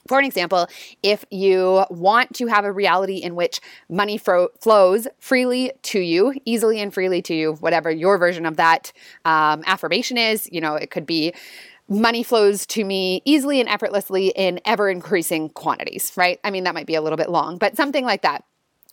for 0.08 0.18
an 0.18 0.24
example, 0.24 0.68
if 1.02 1.24
you 1.30 1.84
want 1.90 2.34
to 2.34 2.46
have 2.46 2.64
a 2.64 2.72
reality 2.72 3.16
in 3.16 3.34
which 3.34 3.60
money 3.88 4.18
fro- 4.18 4.48
flows 4.60 5.08
freely 5.18 5.72
to 5.82 6.00
you, 6.00 6.34
easily 6.44 6.80
and 6.80 6.92
freely 6.92 7.22
to 7.22 7.34
you, 7.34 7.54
whatever 7.54 7.90
your 7.90 8.18
version 8.18 8.46
of 8.46 8.56
that 8.56 8.92
um, 9.24 9.62
affirmation 9.66 10.18
is, 10.18 10.48
you 10.52 10.60
know, 10.60 10.74
it 10.74 10.90
could 10.90 11.06
be 11.06 11.32
money 11.88 12.22
flows 12.22 12.66
to 12.66 12.84
me 12.84 13.22
easily 13.24 13.60
and 13.60 13.68
effortlessly 13.68 14.28
in 14.28 14.60
ever 14.64 14.88
increasing 14.88 15.50
quantities, 15.50 16.12
right? 16.16 16.40
I 16.44 16.50
mean, 16.50 16.64
that 16.64 16.74
might 16.74 16.86
be 16.86 16.94
a 16.94 17.02
little 17.02 17.18
bit 17.18 17.30
long, 17.30 17.58
but 17.58 17.76
something 17.76 18.04
like 18.04 18.22
that. 18.22 18.44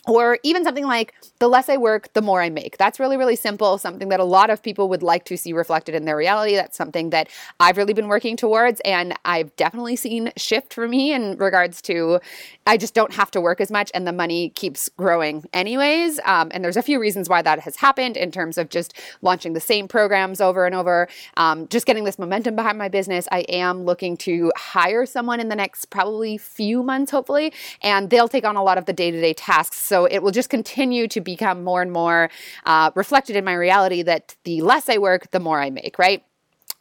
Or 0.07 0.39
even 0.41 0.63
something 0.63 0.87
like 0.87 1.13
the 1.37 1.47
less 1.47 1.69
I 1.69 1.77
work, 1.77 2.11
the 2.13 2.23
more 2.23 2.41
I 2.41 2.49
make. 2.49 2.77
That's 2.77 2.99
really, 2.99 3.17
really 3.17 3.35
simple, 3.35 3.77
something 3.77 4.09
that 4.09 4.19
a 4.19 4.23
lot 4.23 4.49
of 4.49 4.63
people 4.63 4.89
would 4.89 5.03
like 5.03 5.25
to 5.25 5.37
see 5.37 5.53
reflected 5.53 5.93
in 5.93 6.05
their 6.05 6.17
reality. 6.17 6.55
That's 6.55 6.75
something 6.75 7.11
that 7.11 7.29
I've 7.59 7.77
really 7.77 7.93
been 7.93 8.07
working 8.07 8.35
towards. 8.35 8.81
And 8.81 9.13
I've 9.25 9.55
definitely 9.57 9.95
seen 9.95 10.31
shift 10.37 10.73
for 10.73 10.87
me 10.87 11.13
in 11.13 11.37
regards 11.37 11.83
to 11.83 12.19
I 12.65 12.77
just 12.77 12.95
don't 12.95 13.13
have 13.13 13.29
to 13.31 13.41
work 13.41 13.61
as 13.61 13.69
much 13.69 13.91
and 13.93 14.07
the 14.07 14.11
money 14.11 14.49
keeps 14.49 14.89
growing 14.89 15.45
anyways. 15.53 16.19
Um, 16.25 16.51
and 16.51 16.63
there's 16.63 16.77
a 16.77 16.81
few 16.81 16.99
reasons 16.99 17.29
why 17.29 17.43
that 17.43 17.59
has 17.59 17.75
happened 17.75 18.17
in 18.17 18.31
terms 18.31 18.57
of 18.57 18.69
just 18.69 18.93
launching 19.21 19.53
the 19.53 19.59
same 19.59 19.87
programs 19.87 20.41
over 20.41 20.65
and 20.65 20.73
over, 20.73 21.07
um, 21.37 21.67
just 21.67 21.85
getting 21.85 22.05
this 22.05 22.17
momentum 22.17 22.55
behind 22.55 22.77
my 22.77 22.87
business. 22.87 23.27
I 23.31 23.41
am 23.41 23.83
looking 23.83 24.17
to 24.17 24.51
hire 24.55 25.05
someone 25.05 25.39
in 25.39 25.49
the 25.49 25.55
next 25.55 25.89
probably 25.91 26.37
few 26.37 26.81
months, 26.81 27.11
hopefully, 27.11 27.53
and 27.81 28.09
they'll 28.09 28.27
take 28.27 28.45
on 28.45 28.55
a 28.55 28.63
lot 28.63 28.77
of 28.77 28.85
the 28.85 28.93
day 28.93 29.11
to 29.11 29.21
day 29.21 29.33
tasks 29.33 29.90
so 29.91 30.05
it 30.05 30.19
will 30.23 30.31
just 30.31 30.49
continue 30.49 31.05
to 31.09 31.19
become 31.19 31.65
more 31.65 31.81
and 31.81 31.91
more 31.91 32.29
uh, 32.65 32.91
reflected 32.95 33.35
in 33.35 33.43
my 33.43 33.51
reality 33.51 34.01
that 34.03 34.37
the 34.45 34.61
less 34.61 34.87
I 34.87 34.99
work, 34.99 35.31
the 35.31 35.39
more 35.41 35.59
I 35.59 35.69
make, 35.69 35.99
right? 35.99 36.23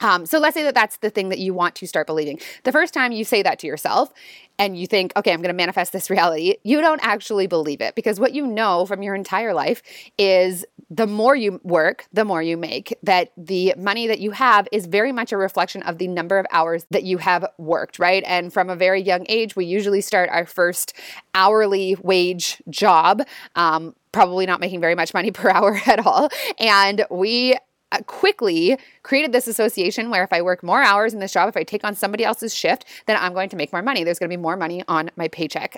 Um, 0.00 0.26
so 0.26 0.38
let's 0.38 0.54
say 0.54 0.62
that 0.62 0.75
that's 0.75 0.99
the 0.99 1.11
thing 1.11 1.28
that 1.28 1.38
you 1.38 1.54
want 1.54 1.75
to 1.76 1.87
start 1.87 2.07
believing. 2.07 2.38
The 2.64 2.73
first 2.73 2.95
time 2.95 3.12
you 3.12 3.25
say 3.25 3.42
that 3.42 3.59
to 3.61 3.66
yourself 3.66 4.12
and 4.59 4.78
you 4.78 4.87
think, 4.87 5.12
okay, 5.16 5.33
I'm 5.33 5.40
going 5.40 5.49
to 5.49 5.57
manifest 5.57 5.92
this 5.92 6.11
reality, 6.11 6.57
you 6.64 6.80
don't 6.80 7.00
actually 7.02 7.47
believe 7.47 7.80
it 7.80 7.95
because 7.95 8.21
what 8.21 8.33
you 8.35 8.47
know 8.47 8.87
from 8.87 9.02
your 9.02 9.14
entire 9.14 9.54
life 9.54 9.83
is 10.19 10.64
the 10.90 11.07
more 11.07 11.37
you 11.37 11.61
work, 11.62 12.07
the 12.12 12.25
more 12.25 12.42
you 12.42 12.57
make. 12.57 12.97
That 13.02 13.33
the 13.37 13.75
money 13.78 14.07
that 14.09 14.19
you 14.19 14.33
have 14.33 14.66
is 14.73 14.87
very 14.87 15.12
much 15.12 15.33
a 15.33 15.37
reflection 15.37 15.83
of 15.83 15.99
the 15.99 16.09
number 16.09 16.38
of 16.38 16.47
hours 16.50 16.85
that 16.90 17.04
you 17.04 17.19
have 17.19 17.47
worked, 17.59 17.99
right? 17.99 18.25
And 18.26 18.52
from 18.52 18.69
a 18.69 18.76
very 18.76 19.00
young 19.00 19.25
age, 19.28 19.54
we 19.54 19.64
usually 19.66 20.00
start 20.00 20.28
our 20.30 20.47
first 20.47 20.95
hourly 21.35 21.97
wage 22.02 22.61
job. 22.69 23.23
Um, 23.54 23.95
probably 24.12 24.45
not 24.47 24.59
making 24.59 24.80
very 24.80 24.95
much 24.97 25.14
money 25.14 25.30
per 25.30 25.50
hour 25.50 25.80
at 25.87 26.04
all. 26.04 26.28
And 26.59 27.07
we 27.11 27.57
Uh, 27.93 27.99
quickly 28.07 28.79
created 29.03 29.33
this 29.33 29.49
association 29.49 30.11
where 30.11 30.23
if 30.23 30.33
I 30.33 30.43
work 30.43 30.63
more 30.63 30.81
hours 30.83 31.13
in 31.13 31.19
this 31.19 31.33
job, 31.33 31.49
if 31.49 31.57
I 31.57 31.65
take 31.65 31.83
on 31.83 31.97
somebody 31.97 32.25
else's 32.25 32.55
shift, 32.55 32.85
then 33.07 33.17
I'm 33.19 33.35
going 33.35 33.49
to 33.49 33.57
make 33.57 33.73
more 33.73 33.83
money. 33.83 34.05
There's 34.05 34.21
going 34.21 34.31
to 34.31 34.37
be 34.37 34.41
more 34.41 34.57
money 34.57 34.85
on 34.87 35.11
my 35.17 35.27
paycheck. 35.27 35.77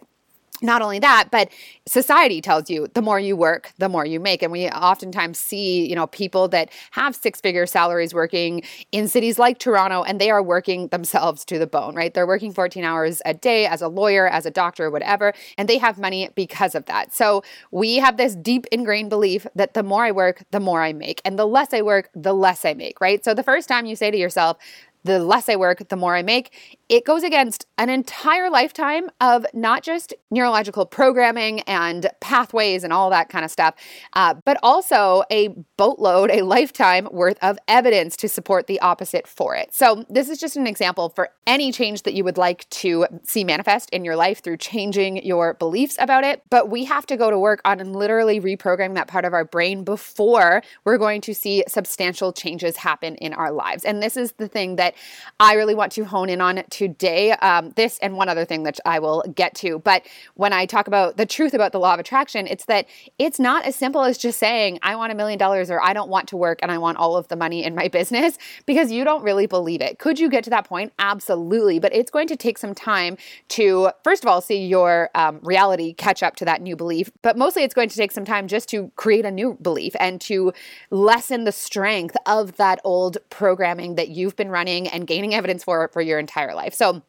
Not 0.63 0.83
only 0.83 0.99
that, 1.01 1.29
but 1.31 1.51
society 1.87 2.41
tells 2.41 2.71
you 2.71 2.89
the 2.95 3.03
more 3.03 3.19
you 3.19 3.37
work, 3.37 3.73
the 3.79 3.89
more 3.89 4.07
you 4.07 4.21
make. 4.21 4.43
And 4.43 4.53
we 4.53 4.69
oftentimes 4.69 5.39
see, 5.39 5.89
you 5.89 5.95
know, 5.95 6.07
people 6.07 6.49
that 6.49 6.71
have 6.93 7.15
six 7.15 7.41
figure 7.41 7.67
salaries 7.67 8.15
working 8.15 8.63
in 8.93 9.09
cities 9.09 9.39
like 9.39 9.59
Toronto 9.59 10.03
and 10.03 10.21
they 10.21 10.31
are 10.31 10.43
working 10.43 10.89
themselves 10.89 11.45
to 11.47 11.59
the 11.59 11.67
bone, 11.67 11.95
right? 11.95 12.15
They're 12.15 12.27
working 12.27 12.53
14 12.53 12.85
hours 12.85 13.21
a 13.25 13.35
day 13.35 13.67
as 13.67 13.83
a 13.83 13.89
lawyer, 13.89 14.29
as 14.29 14.47
a 14.47 14.51
doctor, 14.51 14.91
whatever, 14.91 15.33
and 15.59 15.69
they 15.69 15.79
have 15.79 15.99
money 15.99 16.31
because 16.35 16.75
of 16.75 16.87
that. 16.87 17.13
So 17.13 17.43
we 17.71 17.97
have 17.97 18.17
this 18.17 18.37
deep 18.37 18.67
ingrained 18.71 19.11
belief 19.11 19.47
that 19.55 19.75
the 19.75 19.83
more 19.83 20.05
I 20.05 20.13
work, 20.13 20.45
the 20.51 20.61
more 20.61 20.83
I 20.83 20.93
make. 20.93 21.21
And 21.25 21.39
the 21.39 21.47
less 21.47 21.75
I 21.75 21.83
work, 21.83 22.09
the 22.15 22.33
less 22.33 22.65
I 22.65 22.75
make, 22.75 23.01
right? 23.01 23.25
So 23.25 23.35
the 23.35 23.43
first 23.43 23.69
time 23.69 23.87
you 23.87 23.97
say 23.97 24.11
to 24.11 24.17
yourself, 24.17 24.59
the 25.05 25.19
less 25.19 25.49
I 25.49 25.57
work, 25.57 25.89
the 25.89 25.97
more 25.97 26.15
I 26.15 26.23
make, 26.23 26.53
it 26.89 27.05
goes 27.05 27.23
against 27.23 27.67
an 27.79 27.89
entire 27.89 28.51
lifetime 28.51 29.09
of 29.21 29.47
not 29.55 29.83
just 29.83 30.15
neurological 30.31 30.85
programming 30.85 31.61
and 31.61 32.09
pathways 32.21 32.85
and 32.85 32.93
all 32.93 33.09
that 33.11 33.29
kind 33.29 33.45
of 33.45 33.51
stuff, 33.51 33.75
uh, 34.13 34.35
but 34.45 34.59
also 34.63 35.23
a 35.31 35.49
boatload, 35.77 36.31
a 36.31 36.43
lifetime 36.43 37.09
worth 37.11 37.39
of 37.43 37.59
evidence 37.67 38.17
to 38.19 38.29
support 38.29 38.67
the 38.67 38.79
opposite 38.81 39.27
for 39.27 39.57
it. 39.57 39.73
So, 39.75 40.05
this 40.09 40.29
is 40.29 40.39
just 40.39 40.57
an 40.57 40.67
example 40.67 41.09
for 41.09 41.31
any 41.47 41.73
change 41.73 42.03
that 42.03 42.15
you 42.15 42.25
would 42.25 42.37
like 42.37 42.69
to 42.71 43.07
see 43.25 43.43
manifest 43.43 43.89
in 43.91 44.05
your 44.05 44.17
life 44.17 44.43
through 44.43 44.59
changing 44.59 45.25
your 45.25 45.55
beliefs 45.55 45.97
about 45.99 46.25
it. 46.25 46.43
But 46.51 46.69
we 46.69 46.85
have 46.85 47.07
to 47.07 47.17
go 47.17 47.31
to 47.31 47.39
work 47.39 47.61
on 47.65 47.93
literally 47.93 48.41
reprogramming 48.41 48.95
that 48.95 49.09
part 49.09 49.25
of 49.25 49.33
our 49.33 49.45
brain 49.45 49.83
before 49.83 50.63
we're 50.85 50.99
going 50.99 51.21
to 51.23 51.35
see 51.35 51.65
substantial 51.67 52.33
changes 52.33 52.77
happen 52.77 53.17
in 53.17 53.33
our 53.33 53.51
lives. 53.51 53.85
And 53.85 54.03
this 54.03 54.17
is 54.17 54.33
the 54.33 54.49
thing 54.49 54.77
that 54.77 54.92
I 55.41 55.55
really 55.55 55.75
want 55.75 55.93
to 55.93 56.05
hone 56.05 56.29
in 56.29 56.41
on 56.41 56.63
today. 56.71 57.33
Um, 57.33 57.71
this 57.77 57.99
and 58.01 58.17
one 58.17 58.29
other 58.29 58.45
thing 58.45 58.63
that 58.65 58.79
I 58.85 58.99
will 58.99 59.23
get 59.35 59.55
to. 59.57 59.79
But 59.79 60.07
when 60.35 60.53
I 60.53 60.67
talk 60.67 60.87
about 60.87 61.17
the 61.17 61.27
truth 61.27 61.55
about 61.55 61.73
the 61.73 61.81
law 61.81 61.95
of 61.95 62.01
attraction, 62.01 62.47
it's 62.47 62.65
that 62.67 62.87
it's 63.19 63.39
not 63.39 63.65
as 63.65 63.77
simple 63.77 64.03
as 64.03 64.19
just 64.19 64.39
saying, 64.39 64.79
I 64.83 64.97
want 64.97 65.13
a 65.13 65.15
million 65.15 65.39
dollars 65.39 65.71
or 65.71 65.83
I 65.83 65.93
don't 65.93 66.09
want 66.09 66.29
to 66.29 66.37
work 66.37 66.59
and 66.63 66.71
I 66.71 66.79
want 66.79 66.99
all 66.99 67.17
of 67.17 67.29
the 67.29 67.37
money 67.37 67.65
in 67.65 67.75
my 67.75 67.89
business 67.93 68.39
because 68.67 68.91
you 68.93 69.05
don't 69.05 69.23
really 69.23 69.47
believe 69.47 69.81
it. 69.81 69.99
Could 69.99 70.19
you 70.19 70.29
get 70.29 70.45
to 70.45 70.51
that 70.51 70.67
point? 70.67 70.93
Absolutely. 70.99 71.79
But 71.79 71.95
it's 71.95 72.11
going 72.11 72.29
to 72.29 72.37
take 72.37 72.59
some 72.59 72.75
time 72.75 73.17
to, 73.49 73.91
first 74.05 74.25
of 74.25 74.29
all, 74.29 74.41
see 74.41 74.65
your 74.67 75.11
um, 75.15 75.41
reality 75.43 75.93
catch 75.95 76.23
up 76.23 76.37
to 76.37 76.45
that 76.45 76.63
new 76.63 76.77
belief. 76.77 77.11
But 77.23 77.37
mostly 77.37 77.63
it's 77.63 77.75
going 77.75 77.89
to 77.89 77.97
take 77.97 78.13
some 78.13 78.25
time 78.25 78.49
just 78.49 78.69
to 78.71 78.91
create 78.97 79.25
a 79.25 79.31
new 79.31 79.59
belief 79.61 79.95
and 79.99 80.21
to 80.23 80.53
lessen 80.91 81.45
the 81.45 81.53
strength 81.53 82.17
of 82.27 82.57
that 82.57 82.81
old 82.85 83.19
programming 83.31 83.95
that 83.97 84.09
you've 84.09 84.37
been 84.37 84.51
running 84.51 84.82
and 84.89 85.07
gaining 85.07 85.35
evidence 85.35 85.65
for 85.65 85.89
for 85.93 86.01
your 86.01 86.19
entire 86.19 86.55
life. 86.55 86.75
So 86.75 87.03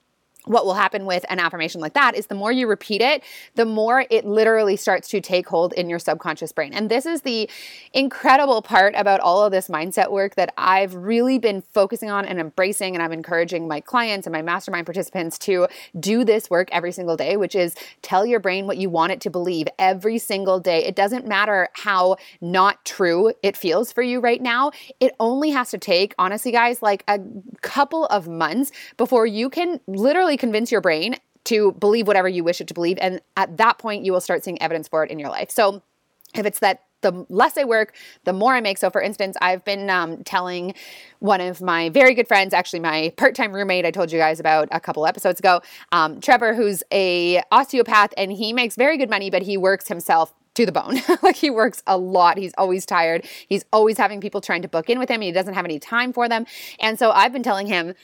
what 0.46 0.66
will 0.66 0.74
happen 0.74 1.06
with 1.06 1.26
an 1.30 1.40
affirmation 1.40 1.80
like 1.80 1.94
that 1.94 2.16
is 2.16 2.28
the 2.28 2.36
more 2.36 2.52
you 2.52 2.68
repeat 2.68 3.02
it, 3.02 3.24
the 3.56 3.66
more 3.66 4.06
it 4.10 4.26
literally 4.26 4.76
starts 4.76 5.08
to 5.10 5.22
take 5.22 5.48
hold 5.48 5.74
in 5.74 5.90
your 5.90 6.00
subconscious 6.00 6.52
brain. 6.52 6.74
And 6.74 6.90
this 6.90 7.06
is 7.06 7.22
the 7.22 7.50
incredible 7.94 8.62
part 8.62 8.94
about 8.96 9.20
all 9.20 9.44
of 9.44 9.52
this 9.52 9.68
mindset 9.68 10.12
work 10.12 10.36
that 10.36 10.54
I've 10.58 10.96
really 10.96 11.40
been 11.40 11.62
focusing 11.62 12.10
on 12.10 12.26
and 12.26 12.40
embracing. 12.40 12.96
And 12.96 13.04
I'm 13.04 13.14
encouraging 13.14 13.68
my 13.68 13.80
clients 13.80 14.28
and 14.28 14.34
my 14.34 14.42
mastermind 14.42 14.86
participants 14.86 15.38
to 15.40 15.68
do 16.00 16.24
this 16.24 16.50
work 16.50 16.70
every 16.72 16.92
single 16.92 17.16
day, 17.16 17.38
which 17.38 17.56
is 17.56 17.76
tell 18.02 18.26
your 18.26 18.40
brain 18.40 18.68
what 18.68 18.78
you 18.78 18.90
want 18.90 19.12
it 19.12 19.22
to 19.22 19.30
believe 19.30 19.68
every 19.80 20.18
single 20.18 20.60
day. 20.60 20.84
It 20.84 20.96
doesn't 20.96 21.26
matter 21.26 21.70
how 21.74 22.18
not 22.42 22.84
true 22.86 23.34
it 23.42 23.56
feels 23.56 23.92
for 23.92 24.02
you 24.02 24.20
right 24.20 24.42
now. 24.42 24.72
It 25.00 25.14
only 25.20 25.52
has 25.52 25.72
to 25.72 25.78
take, 25.78 26.14
honestly, 26.18 26.52
guys, 26.52 26.82
like 26.82 27.04
a 27.08 27.20
couple 27.62 28.06
of 28.08 28.28
months 28.28 28.72
before 28.98 29.26
you 29.26 29.50
can 29.50 29.80
literally 29.88 30.33
convince 30.38 30.72
your 30.72 30.82
brain 30.82 31.16
to 31.46 31.74
believe 31.74 32.08
whatever 32.08 32.30
you 32.30 32.44
wish 32.44 32.62
it 32.62 32.68
to 32.68 32.74
believe. 32.74 32.98
And 33.02 33.22
at 33.36 33.58
that 33.58 33.78
point, 33.78 34.06
you 34.06 34.13
will 34.13 34.22
start 34.22 34.44
seeing 34.44 34.62
evidence 34.62 34.88
for 34.88 35.04
it 35.04 35.12
in 35.12 35.20
your 35.20 35.30
life. 35.30 35.52
So 35.52 35.82
if 36.34 36.46
it's 36.46 36.60
that 36.60 36.84
the 37.04 37.25
less 37.30 37.58
I 37.58 37.66
work, 37.66 37.94
the 38.24 38.34
more 38.34 38.56
I 38.56 38.62
make. 38.62 38.78
So, 38.78 38.90
for 38.90 39.02
instance, 39.02 39.38
I've 39.42 39.63
been 39.63 39.90
um, 39.90 40.24
telling 40.24 40.74
one 41.20 41.42
of 41.42 41.62
my 41.62 41.90
very 41.90 42.16
good 42.16 42.28
friends, 42.28 42.54
actually 42.54 42.80
my 42.80 43.13
part-time 43.18 43.54
roommate, 43.54 43.86
I 43.86 43.92
told 43.92 44.12
you 44.12 44.18
guys 44.18 44.40
about 44.40 44.70
a 44.72 44.80
couple 44.80 45.06
episodes 45.06 45.40
ago, 45.40 45.62
um, 45.92 46.20
Trevor, 46.22 46.56
who's 46.56 46.82
a 46.92 47.44
osteopath, 47.52 48.13
and 48.18 48.32
he 48.32 48.54
makes 48.54 48.75
very 48.75 48.98
good 48.98 49.10
money, 49.10 49.30
but 49.30 49.44
he 49.44 49.58
works 49.58 49.90
himself 49.90 50.34
to 50.56 50.66
the 50.66 50.72
bone. 50.72 50.98
like 51.24 51.36
he 51.36 51.50
works 51.50 51.84
a 51.88 51.98
lot. 51.98 52.38
He's 52.38 52.54
always 52.58 52.86
tired. 52.86 53.25
He's 53.48 53.66
always 53.74 53.98
having 53.98 54.22
people 54.22 54.42
trying 54.42 54.62
to 54.62 54.68
book 54.68 54.90
in 54.90 55.00
with 55.00 55.10
him. 55.10 55.16
And 55.16 55.24
he 55.24 55.32
doesn't 55.32 55.54
have 55.54 55.66
any 55.66 55.80
time 55.80 56.13
for 56.13 56.30
them. 56.30 56.46
And 56.80 56.98
so 56.98 57.12
I've 57.12 57.34
been 57.34 57.44
telling 57.44 57.68
him, 57.68 57.96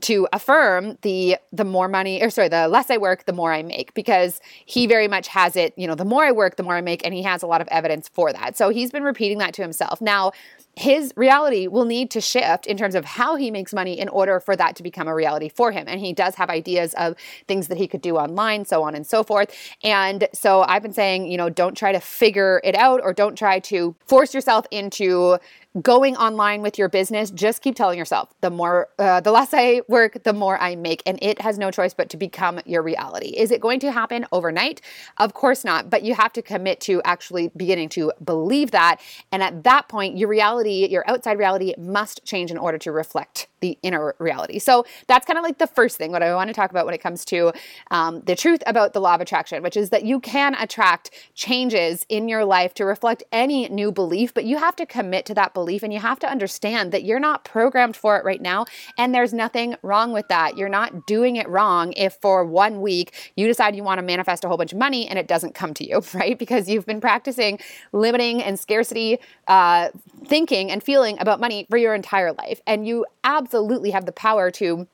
to 0.00 0.26
affirm 0.32 0.98
the 1.02 1.36
the 1.52 1.64
more 1.64 1.86
money 1.86 2.20
or 2.20 2.28
sorry 2.28 2.48
the 2.48 2.66
less 2.66 2.90
i 2.90 2.96
work 2.96 3.26
the 3.26 3.32
more 3.32 3.52
i 3.52 3.62
make 3.62 3.94
because 3.94 4.40
he 4.64 4.86
very 4.86 5.06
much 5.06 5.28
has 5.28 5.54
it 5.54 5.72
you 5.76 5.86
know 5.86 5.94
the 5.94 6.04
more 6.04 6.24
i 6.24 6.32
work 6.32 6.56
the 6.56 6.62
more 6.62 6.74
i 6.74 6.80
make 6.80 7.04
and 7.04 7.14
he 7.14 7.22
has 7.22 7.42
a 7.42 7.46
lot 7.46 7.60
of 7.60 7.68
evidence 7.68 8.08
for 8.08 8.32
that 8.32 8.56
so 8.56 8.70
he's 8.70 8.90
been 8.90 9.04
repeating 9.04 9.38
that 9.38 9.54
to 9.54 9.62
himself 9.62 10.00
now 10.00 10.32
his 10.76 11.12
reality 11.16 11.68
will 11.68 11.84
need 11.84 12.10
to 12.10 12.20
shift 12.20 12.66
in 12.66 12.76
terms 12.76 12.94
of 12.94 13.04
how 13.04 13.36
he 13.36 13.50
makes 13.50 13.72
money 13.72 13.98
in 13.98 14.08
order 14.08 14.40
for 14.40 14.56
that 14.56 14.74
to 14.76 14.82
become 14.82 15.06
a 15.06 15.14
reality 15.14 15.48
for 15.48 15.70
him. 15.70 15.84
And 15.86 16.00
he 16.00 16.12
does 16.12 16.34
have 16.34 16.50
ideas 16.50 16.94
of 16.94 17.16
things 17.46 17.68
that 17.68 17.78
he 17.78 17.86
could 17.86 18.02
do 18.02 18.16
online, 18.16 18.64
so 18.64 18.82
on 18.82 18.94
and 18.94 19.06
so 19.06 19.22
forth. 19.22 19.54
And 19.82 20.28
so 20.32 20.62
I've 20.62 20.82
been 20.82 20.92
saying, 20.92 21.30
you 21.30 21.36
know, 21.36 21.48
don't 21.48 21.76
try 21.76 21.92
to 21.92 22.00
figure 22.00 22.60
it 22.64 22.74
out 22.74 23.00
or 23.02 23.12
don't 23.12 23.36
try 23.36 23.60
to 23.60 23.94
force 24.06 24.34
yourself 24.34 24.66
into 24.70 25.38
going 25.82 26.16
online 26.16 26.62
with 26.62 26.78
your 26.78 26.88
business 26.88 27.30
just 27.30 27.60
keep 27.60 27.74
telling 27.74 27.98
yourself 27.98 28.32
the 28.42 28.50
more 28.50 28.88
uh, 28.98 29.20
the 29.20 29.32
less 29.32 29.50
i 29.52 29.80
work 29.88 30.22
the 30.22 30.32
more 30.32 30.56
i 30.60 30.76
make. 30.76 31.02
And 31.06 31.18
it 31.20 31.40
has 31.40 31.58
no 31.58 31.70
choice 31.70 31.94
but 31.94 32.08
to 32.10 32.16
become 32.16 32.60
your 32.64 32.82
reality. 32.82 33.28
Is 33.36 33.50
it 33.50 33.60
going 33.60 33.80
to 33.80 33.90
happen 33.90 34.26
overnight? 34.30 34.80
Of 35.18 35.34
course 35.34 35.64
not 35.64 35.90
but 35.90 36.02
you 36.02 36.14
have 36.14 36.32
to 36.34 36.42
commit 36.42 36.80
to 36.82 37.02
actually 37.04 37.50
beginning 37.56 37.88
to 37.90 38.12
believe 38.24 38.70
that. 38.70 39.00
And 39.32 39.42
at 39.42 39.64
that 39.64 39.88
point 39.88 40.16
your 40.16 40.28
reality 40.28 40.86
your 40.88 41.08
outside 41.10 41.38
reality 41.38 41.74
must 41.76 42.24
change 42.24 42.50
in 42.50 42.58
order 42.58 42.78
to 42.78 42.92
reflect 42.92 43.48
the 43.64 43.78
inner 43.82 44.14
reality. 44.18 44.58
So 44.58 44.84
that's 45.06 45.24
kind 45.24 45.38
of 45.38 45.42
like 45.42 45.56
the 45.56 45.66
first 45.66 45.96
thing 45.96 46.12
what 46.12 46.22
I 46.22 46.34
want 46.34 46.48
to 46.48 46.54
talk 46.54 46.70
about 46.70 46.84
when 46.84 46.94
it 46.94 47.00
comes 47.00 47.24
to 47.26 47.50
um, 47.90 48.20
the 48.26 48.36
truth 48.36 48.62
about 48.66 48.92
the 48.92 49.00
law 49.00 49.14
of 49.14 49.22
attraction, 49.22 49.62
which 49.62 49.74
is 49.74 49.88
that 49.88 50.04
you 50.04 50.20
can 50.20 50.54
attract 50.56 51.10
changes 51.34 52.04
in 52.10 52.28
your 52.28 52.44
life 52.44 52.74
to 52.74 52.84
reflect 52.84 53.22
any 53.32 53.66
new 53.70 53.90
belief, 53.90 54.34
but 54.34 54.44
you 54.44 54.58
have 54.58 54.76
to 54.76 54.84
commit 54.84 55.24
to 55.24 55.34
that 55.34 55.54
belief 55.54 55.82
and 55.82 55.94
you 55.94 55.98
have 55.98 56.18
to 56.18 56.28
understand 56.28 56.92
that 56.92 57.04
you're 57.04 57.18
not 57.18 57.42
programmed 57.46 57.96
for 57.96 58.18
it 58.18 58.24
right 58.26 58.42
now. 58.42 58.66
And 58.98 59.14
there's 59.14 59.32
nothing 59.32 59.76
wrong 59.80 60.12
with 60.12 60.28
that. 60.28 60.58
You're 60.58 60.68
not 60.68 61.06
doing 61.06 61.36
it 61.36 61.48
wrong 61.48 61.94
if 61.94 62.18
for 62.20 62.44
one 62.44 62.82
week 62.82 63.32
you 63.34 63.46
decide 63.46 63.74
you 63.74 63.82
want 63.82 63.96
to 63.96 64.04
manifest 64.04 64.44
a 64.44 64.48
whole 64.48 64.58
bunch 64.58 64.74
of 64.74 64.78
money 64.78 65.08
and 65.08 65.18
it 65.18 65.26
doesn't 65.26 65.54
come 65.54 65.72
to 65.72 65.88
you, 65.88 66.02
right? 66.12 66.38
Because 66.38 66.68
you've 66.68 66.84
been 66.84 67.00
practicing 67.00 67.58
limiting 67.92 68.42
and 68.42 68.60
scarcity 68.60 69.20
uh, 69.48 69.88
thinking 70.26 70.70
and 70.70 70.82
feeling 70.82 71.18
about 71.18 71.40
money 71.40 71.66
for 71.70 71.78
your 71.78 71.94
entire 71.94 72.32
life. 72.34 72.60
And 72.66 72.86
you 72.86 73.06
absolutely 73.24 73.90
have 73.90 74.06
the 74.06 74.12
power 74.12 74.50
to 74.52 74.86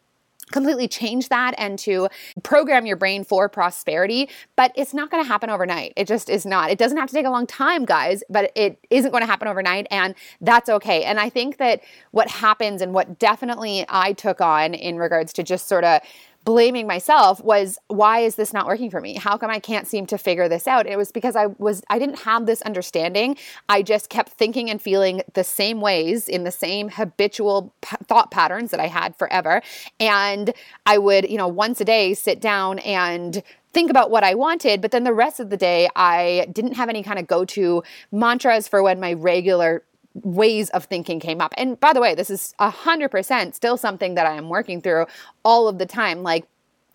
completely 0.51 0.89
change 0.89 1.29
that 1.29 1.55
and 1.59 1.79
to 1.79 2.09
program 2.43 2.87
your 2.87 2.97
brain 2.97 3.25
for 3.25 3.49
prosperity, 3.49 4.29
but 4.57 4.73
it's 4.75 4.93
not 4.93 5.11
going 5.11 5.23
to 5.23 5.29
happen 5.29 5.51
overnight. 5.51 5.93
It 5.97 6.07
just 6.07 6.29
is 6.29 6.45
not. 6.45 6.71
It 6.71 6.79
doesn't 6.79 6.99
have 6.99 7.09
to 7.09 7.15
take 7.15 7.27
a 7.27 7.31
long 7.31 7.47
time, 7.47 7.85
guys, 7.85 8.23
but 8.29 8.53
it 8.55 8.79
isn't 8.91 9.11
going 9.11 9.23
to 9.23 9.27
happen 9.27 9.49
overnight 9.49 9.87
and 9.91 10.15
that's 10.41 10.69
okay. 10.69 11.05
And 11.05 11.21
I 11.21 11.31
think 11.31 11.59
that 11.59 11.83
what 12.11 12.29
happens 12.29 12.83
and 12.83 12.93
what 12.93 13.19
definitely 13.19 13.85
I 13.89 14.13
took 14.13 14.41
on 14.41 14.75
in 14.75 14.99
regards 14.99 15.33
to 15.35 15.43
just 15.43 15.69
sort 15.69 15.85
of 15.85 16.01
blaming 16.45 16.87
myself 16.87 17.43
was 17.45 17.79
why 17.89 18.21
is 18.21 18.37
this 18.37 18.53
not 18.53 18.67
working 18.67 18.91
for 18.91 19.01
me? 19.01 19.15
How 19.15 19.37
come 19.37 19.51
i 19.51 19.59
can't 19.59 19.87
seem 19.87 20.07
to 20.07 20.19
figure 20.19 20.49
this 20.49 20.67
out? 20.67 20.87
It 20.87 20.97
was 20.97 21.13
because 21.13 21.37
i 21.37 21.47
was 21.47 21.83
i 21.91 21.99
didn't 21.99 22.21
have 22.21 22.47
this 22.47 22.63
understanding. 22.63 23.37
I 23.69 23.83
just 23.83 24.09
kept 24.09 24.33
thinking 24.33 24.71
and 24.71 24.81
feeling 24.81 25.23
the 25.35 25.45
same 25.45 25.81
ways 25.81 26.29
in 26.29 26.45
the 26.45 26.51
same 26.51 26.89
habitual 26.91 27.73
p- 27.83 27.97
thought 28.07 28.31
patterns 28.31 28.71
that 28.71 28.81
i 28.81 28.87
had 28.87 29.17
forever. 29.17 29.63
And 29.99 30.53
i 30.87 30.99
would 30.99 31.31
you 31.31 31.37
know 31.37 31.49
once 31.49 31.81
a 31.81 31.85
day 31.85 32.15
sit 32.15 32.41
down 32.41 32.79
and 32.81 33.43
think 33.73 33.91
about 33.91 34.11
what 34.11 34.25
I 34.25 34.35
wanted, 34.35 34.81
but 34.81 34.91
then 34.91 35.05
the 35.05 35.13
rest 35.13 35.39
of 35.39 35.51
the 35.51 35.57
day, 35.57 35.89
I 35.95 36.49
didn't 36.53 36.73
have 36.73 36.89
any 36.89 37.03
kind 37.03 37.19
of 37.19 37.27
go 37.27 37.45
to 37.45 37.83
mantras 38.11 38.67
for 38.67 38.83
when 38.83 38.99
my 38.99 39.13
regular 39.13 39.85
ways 40.15 40.71
of 40.71 40.85
thinking 40.85 41.21
came 41.21 41.41
up. 41.41 41.55
And 41.57 41.79
by 41.79 41.93
the 41.93 42.01
way, 42.01 42.15
this 42.15 42.31
is 42.31 42.55
100% 42.61 43.55
still 43.55 43.77
something 43.77 44.15
that 44.15 44.27
I 44.27 44.35
am 44.35 44.49
working 44.49 44.81
through 44.81 45.07
all 45.45 45.69
of 45.69 45.79
the 45.79 45.87
time. 45.87 46.23
Like, 46.23 46.47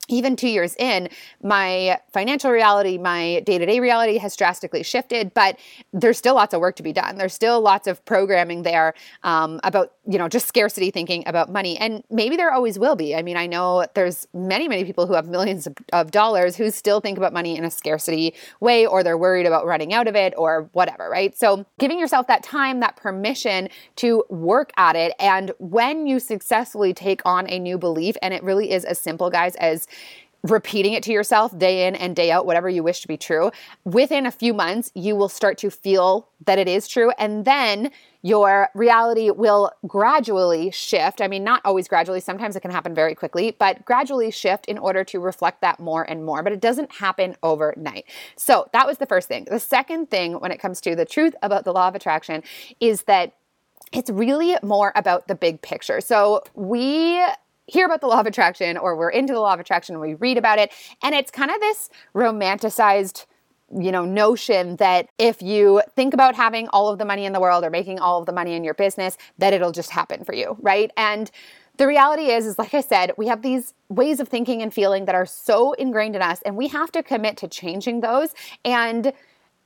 even 0.08 0.36
two 0.36 0.48
years 0.48 0.76
in, 0.78 1.10
my 1.42 2.00
financial 2.14 2.52
reality, 2.52 2.98
my 2.98 3.42
day 3.46 3.58
to 3.58 3.66
day 3.66 3.80
reality 3.80 4.18
has 4.18 4.36
drastically 4.36 4.84
shifted, 4.84 5.34
but 5.34 5.58
there's 5.94 6.18
still 6.18 6.36
lots 6.36 6.54
of 6.54 6.60
work 6.60 6.76
to 6.76 6.84
be 6.84 6.94
done. 6.94 7.18
There's 7.18 7.34
still 7.34 7.62
lots 7.62 7.88
of 7.88 8.04
programming 8.06 8.64
there 8.64 8.94
um, 9.24 9.60
about, 9.64 9.94
you 10.08 10.18
know, 10.18 10.28
just 10.28 10.48
scarcity 10.48 10.92
thinking 10.92 11.24
about 11.28 11.52
money. 11.52 11.78
And 11.78 12.04
maybe 12.10 12.36
there 12.36 12.52
always 12.52 12.78
will 12.78 12.96
be. 12.96 13.16
I 13.16 13.22
mean, 13.22 13.38
I 13.38 13.48
know 13.48 13.86
there's 13.96 14.28
many, 14.34 14.68
many 14.68 14.86
people 14.86 15.08
who 15.08 15.14
have 15.14 15.28
millions 15.28 15.66
of, 15.66 15.76
of 15.92 16.12
dollars 16.12 16.56
who 16.56 16.70
still 16.70 17.02
think 17.02 17.18
about 17.18 17.34
money 17.34 17.58
in 17.58 17.66
a 17.66 17.72
scarcity 17.72 18.34
way, 18.60 18.86
or 18.86 19.04
they're 19.04 19.18
worried 19.18 19.46
about 19.46 19.66
running 19.66 19.94
out 19.94 20.08
of 20.08 20.16
it, 20.16 20.34
or 20.38 20.70
whatever, 20.74 21.10
right? 21.10 21.38
So 21.38 21.66
giving 21.80 22.00
yourself 22.00 22.28
that 22.28 22.44
time, 22.44 22.80
that 22.82 22.96
permission 22.96 23.70
to 23.98 24.24
work 24.30 24.72
at 24.78 24.96
it. 24.96 25.14
And 25.20 25.52
when 25.60 26.06
you 26.06 26.20
successfully 26.20 26.94
take 26.94 27.22
on 27.26 27.50
a 27.50 27.60
new 27.60 27.78
belief, 27.78 28.16
and 28.22 28.34
it 28.34 28.44
really 28.44 28.72
is 28.72 28.86
as 28.86 29.00
simple, 29.00 29.30
guys, 29.30 29.56
as 29.56 29.88
repeating 30.44 30.94
it 30.94 31.02
to 31.04 31.12
yourself 31.12 31.58
day 31.58 31.88
in 31.88 31.96
and 31.96 32.16
day 32.16 32.32
out, 32.32 32.46
whatever 32.46 32.70
you 32.70 32.84
wish 32.84 33.02
to 33.02 33.08
be 33.08 33.18
true, 33.18 33.52
within 33.84 34.26
a 34.26 34.32
few 34.32 34.54
months, 34.54 34.92
you 34.94 35.16
will 35.16 35.30
start 35.30 35.58
to 35.58 35.72
feel 35.72 36.30
that 36.46 36.60
it 36.60 36.68
is 36.68 36.88
true. 36.88 37.12
And 37.18 37.46
then 37.46 37.90
your 38.22 38.70
reality 38.76 39.32
will 39.32 39.72
gradually 39.88 40.72
shift. 40.72 41.22
I 41.22 41.28
mean, 41.28 41.44
not 41.44 41.62
always 41.66 41.88
gradually, 41.88 42.20
sometimes 42.20 42.56
it 42.56 42.62
can 42.62 42.72
happen 42.72 42.94
very 42.94 43.16
quickly, 43.16 43.56
but 43.58 43.86
gradually 43.86 44.32
shift 44.32 44.66
in 44.68 44.78
order 44.78 45.04
to 45.06 45.20
reflect 45.20 45.62
that 45.62 45.80
more 45.80 46.04
and 46.04 46.24
more. 46.24 46.44
But 46.44 46.54
it 46.54 46.62
doesn't 46.62 46.92
happen 46.92 47.36
overnight. 47.42 48.06
So 48.36 48.70
that 48.74 48.88
was 48.88 48.98
the 49.00 49.06
first 49.06 49.28
thing. 49.28 49.46
The 49.50 49.60
second 49.60 50.12
thing 50.12 50.34
when 50.34 50.52
it 50.52 50.60
comes 50.60 50.82
to 50.82 50.96
the 50.96 51.06
truth 51.06 51.36
about 51.42 51.66
the 51.66 51.74
law 51.74 51.88
of 51.88 51.96
attraction 51.96 52.44
is 52.80 53.04
that 53.04 53.34
it's 53.92 54.10
really 54.10 54.56
more 54.64 54.92
about 54.96 55.28
the 55.28 55.36
big 55.36 55.62
picture. 55.62 56.02
So 56.02 56.44
we 56.56 57.24
hear 57.68 57.86
about 57.86 58.02
the 58.02 58.08
law 58.08 58.20
of 58.20 58.26
attraction 58.26 58.78
or 58.78 58.96
we're 58.96 59.10
into 59.10 59.34
the 59.34 59.40
law 59.40 59.54
of 59.54 59.60
attraction 59.60 59.96
and 59.96 60.02
we 60.02 60.14
read 60.16 60.38
about 60.38 60.60
it. 60.60 60.72
And 61.04 61.16
it's 61.16 61.32
kind 61.32 61.52
of 61.52 61.60
this 61.60 61.90
romanticized 62.14 63.26
you 63.76 63.92
know 63.92 64.06
notion 64.06 64.76
that 64.76 65.10
if 65.18 65.42
you 65.42 65.82
think 65.96 66.14
about 66.14 66.36
having 66.36 66.68
all 66.68 66.88
of 66.88 67.00
the 67.00 67.06
money 67.06 67.26
in 67.26 67.34
the 67.34 67.40
world 67.40 67.64
or 67.64 67.72
making 67.72 68.00
all 68.00 68.20
of 68.20 68.28
the 68.28 68.32
money 68.32 68.54
in 68.54 68.64
your 68.64 68.76
business 68.76 69.18
that 69.40 69.54
it'll 69.54 69.72
just 69.72 69.90
happen 69.90 70.24
for 70.24 70.36
you 70.36 70.56
right? 70.62 70.92
And 70.98 71.32
the 71.78 71.88
reality 71.88 72.28
is 72.28 72.46
is 72.46 72.60
like 72.60 72.74
i 72.76 72.80
said 72.80 73.12
we 73.18 73.28
have 73.28 73.42
these 73.42 73.74
ways 73.90 74.20
of 74.20 74.28
thinking 74.28 74.62
and 74.62 74.74
feeling 74.74 75.06
that 75.06 75.16
are 75.16 75.26
so 75.26 75.74
ingrained 75.74 76.16
in 76.16 76.22
us 76.22 76.42
and 76.44 76.56
we 76.56 76.68
have 76.68 76.92
to 76.92 77.02
commit 77.02 77.38
to 77.38 77.48
changing 77.48 78.02
those. 78.02 78.34
And 78.64 79.12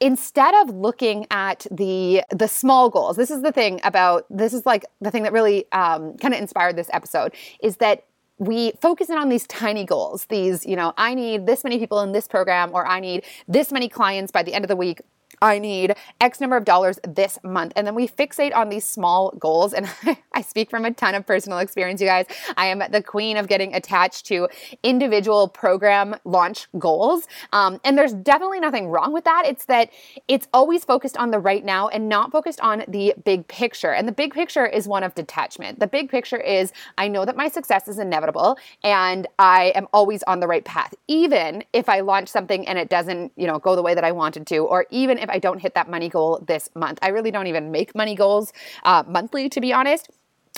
instead 0.01 0.55
of 0.55 0.73
looking 0.73 1.25
at 1.29 1.65
the 1.71 2.23
the 2.29 2.47
small 2.47 2.89
goals 2.89 3.17
this 3.17 3.29
is 3.29 3.41
the 3.41 3.51
thing 3.51 3.79
about 3.83 4.25
this 4.29 4.53
is 4.53 4.65
like 4.65 4.85
the 5.01 5.11
thing 5.11 5.23
that 5.23 5.33
really 5.33 5.65
um, 5.71 6.15
kind 6.17 6.33
of 6.33 6.39
inspired 6.39 6.75
this 6.75 6.89
episode 6.93 7.33
is 7.61 7.77
that 7.77 8.05
we 8.37 8.71
focus 8.81 9.09
in 9.09 9.17
on 9.17 9.27
these 9.27 9.45
tiny 9.47 9.83
goals 9.83 10.25
these 10.25 10.65
you 10.65 10.75
know 10.75 10.93
i 10.97 11.13
need 11.13 11.45
this 11.45 11.63
many 11.63 11.77
people 11.77 11.99
in 11.99 12.13
this 12.13 12.27
program 12.27 12.71
or 12.73 12.87
i 12.87 12.99
need 12.99 13.23
this 13.47 13.71
many 13.71 13.89
clients 13.89 14.31
by 14.31 14.41
the 14.41 14.53
end 14.53 14.63
of 14.63 14.69
the 14.69 14.75
week 14.75 15.01
I 15.41 15.59
need 15.59 15.95
X 16.19 16.39
number 16.39 16.57
of 16.57 16.65
dollars 16.65 16.99
this 17.07 17.39
month. 17.43 17.73
And 17.75 17.85
then 17.87 17.95
we 17.95 18.07
fixate 18.07 18.55
on 18.55 18.69
these 18.69 18.85
small 18.85 19.31
goals. 19.39 19.73
And 19.73 19.89
I 20.33 20.41
speak 20.41 20.69
from 20.69 20.85
a 20.85 20.91
ton 20.91 21.15
of 21.15 21.25
personal 21.25 21.59
experience, 21.59 22.01
you 22.01 22.07
guys. 22.07 22.25
I 22.57 22.67
am 22.67 22.83
the 22.91 23.01
queen 23.01 23.37
of 23.37 23.47
getting 23.47 23.73
attached 23.73 24.25
to 24.27 24.47
individual 24.83 25.47
program 25.47 26.15
launch 26.25 26.67
goals. 26.77 27.27
Um, 27.53 27.79
and 27.83 27.97
there's 27.97 28.13
definitely 28.13 28.59
nothing 28.59 28.87
wrong 28.87 29.13
with 29.13 29.23
that. 29.23 29.43
It's 29.45 29.65
that 29.65 29.89
it's 30.27 30.47
always 30.53 30.83
focused 30.83 31.17
on 31.17 31.31
the 31.31 31.39
right 31.39 31.63
now 31.63 31.87
and 31.87 32.09
not 32.09 32.31
focused 32.31 32.59
on 32.61 32.83
the 32.87 33.13
big 33.23 33.47
picture. 33.47 33.93
And 33.93 34.07
the 34.07 34.11
big 34.11 34.33
picture 34.33 34.65
is 34.65 34.87
one 34.87 35.03
of 35.03 35.15
detachment. 35.15 35.79
The 35.79 35.87
big 35.87 36.09
picture 36.09 36.37
is 36.37 36.71
I 36.97 37.07
know 37.07 37.25
that 37.25 37.35
my 37.35 37.47
success 37.47 37.87
is 37.87 37.99
inevitable 37.99 38.57
and 38.83 39.27
I 39.37 39.71
am 39.75 39.87
always 39.93 40.23
on 40.23 40.39
the 40.39 40.47
right 40.47 40.65
path. 40.65 40.93
Even 41.07 41.63
if 41.73 41.89
I 41.89 42.01
launch 42.01 42.29
something 42.29 42.67
and 42.67 42.77
it 42.77 42.89
doesn't, 42.89 43.31
you 43.35 43.47
know, 43.47 43.59
go 43.59 43.75
the 43.75 43.81
way 43.81 43.93
that 43.93 44.03
I 44.03 44.11
wanted 44.11 44.47
to, 44.47 44.59
or 44.59 44.85
even 44.89 45.17
if 45.17 45.28
I 45.29 45.39
don't 45.39 45.59
hit 45.59 45.75
that 45.75 45.89
money 45.89 46.09
goal 46.09 46.43
this 46.47 46.69
month. 46.75 46.99
I 47.01 47.09
really 47.09 47.31
don't 47.31 47.47
even 47.47 47.71
make 47.71 47.95
money 47.95 48.15
goals 48.15 48.53
uh, 48.83 49.03
monthly, 49.07 49.49
to 49.49 49.61
be 49.61 49.73
honest, 49.73 50.09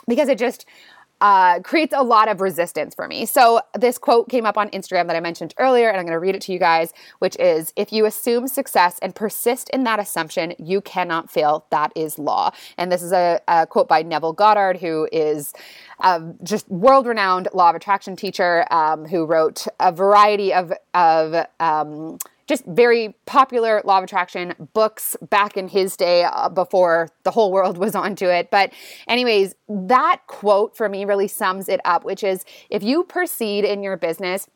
because 0.08 0.30
it 0.30 0.38
just 0.38 0.66
uh, 1.22 1.60
creates 1.60 1.94
a 1.96 2.02
lot 2.02 2.28
of 2.28 2.42
resistance 2.42 2.96
for 2.96 3.08
me. 3.08 3.26
So, 3.26 3.62
this 3.76 3.98
quote 3.98 4.28
came 4.28 4.46
up 4.46 4.58
on 4.58 4.70
Instagram 4.72 5.06
that 5.08 5.16
I 5.16 5.20
mentioned 5.20 5.54
earlier, 5.58 5.88
and 5.88 5.98
I'm 5.98 6.06
going 6.06 6.16
to 6.16 6.20
read 6.20 6.36
it 6.36 6.42
to 6.44 6.52
you 6.52 6.60
guys, 6.60 6.94
which 7.20 7.38
is 7.38 7.72
If 7.76 7.94
you 7.94 8.06
assume 8.06 8.48
success 8.48 8.98
and 9.02 9.14
persist 9.14 9.70
in 9.70 9.84
that 9.84 10.00
assumption, 10.00 10.56
you 10.58 10.82
cannot 10.82 11.30
fail. 11.30 11.66
That 11.70 11.92
is 11.96 12.18
law. 12.18 12.52
And 12.78 12.92
this 12.92 13.04
is 13.04 13.12
a, 13.12 13.40
a 13.48 13.68
quote 13.68 13.88
by 13.88 14.02
Neville 14.02 14.34
Goddard, 14.34 14.78
who 14.78 15.08
is 15.12 15.54
a 16.00 16.22
just 16.44 16.68
world 16.70 17.06
renowned 17.06 17.48
law 17.54 17.70
of 17.70 17.76
attraction 17.76 18.16
teacher 18.16 18.66
um, 18.72 19.06
who 19.06 19.26
wrote 19.26 19.68
a 19.80 19.92
variety 19.92 20.52
of, 20.52 20.74
of 20.96 21.46
um, 21.60 22.18
just 22.48 22.66
very 22.66 23.16
popular 23.26 23.82
law 23.86 23.98
of 23.98 24.04
attraction 24.04 24.54
books 24.74 25.16
back 25.30 25.58
in 25.58 25.68
his 25.68 25.96
day 25.96 26.24
uh, 26.24 26.50
before 26.50 27.10
the 27.24 27.32
whole 27.32 27.52
world 27.52 27.78
was 27.80 27.96
onto 27.96 28.28
it. 28.28 28.50
But, 28.52 28.74
anyways, 29.08 29.56
that 29.68 30.22
quote 30.28 30.76
for 30.76 30.90
me 30.90 31.06
really 31.06 31.28
sums 31.28 31.70
it 31.70 31.80
up, 31.86 32.04
which 32.04 32.24
is 32.24 32.46
if 32.70 32.84
you 32.84 33.04
proceed 33.04 33.66
in 33.66 33.84
your 33.84 33.98
business, 33.98 34.48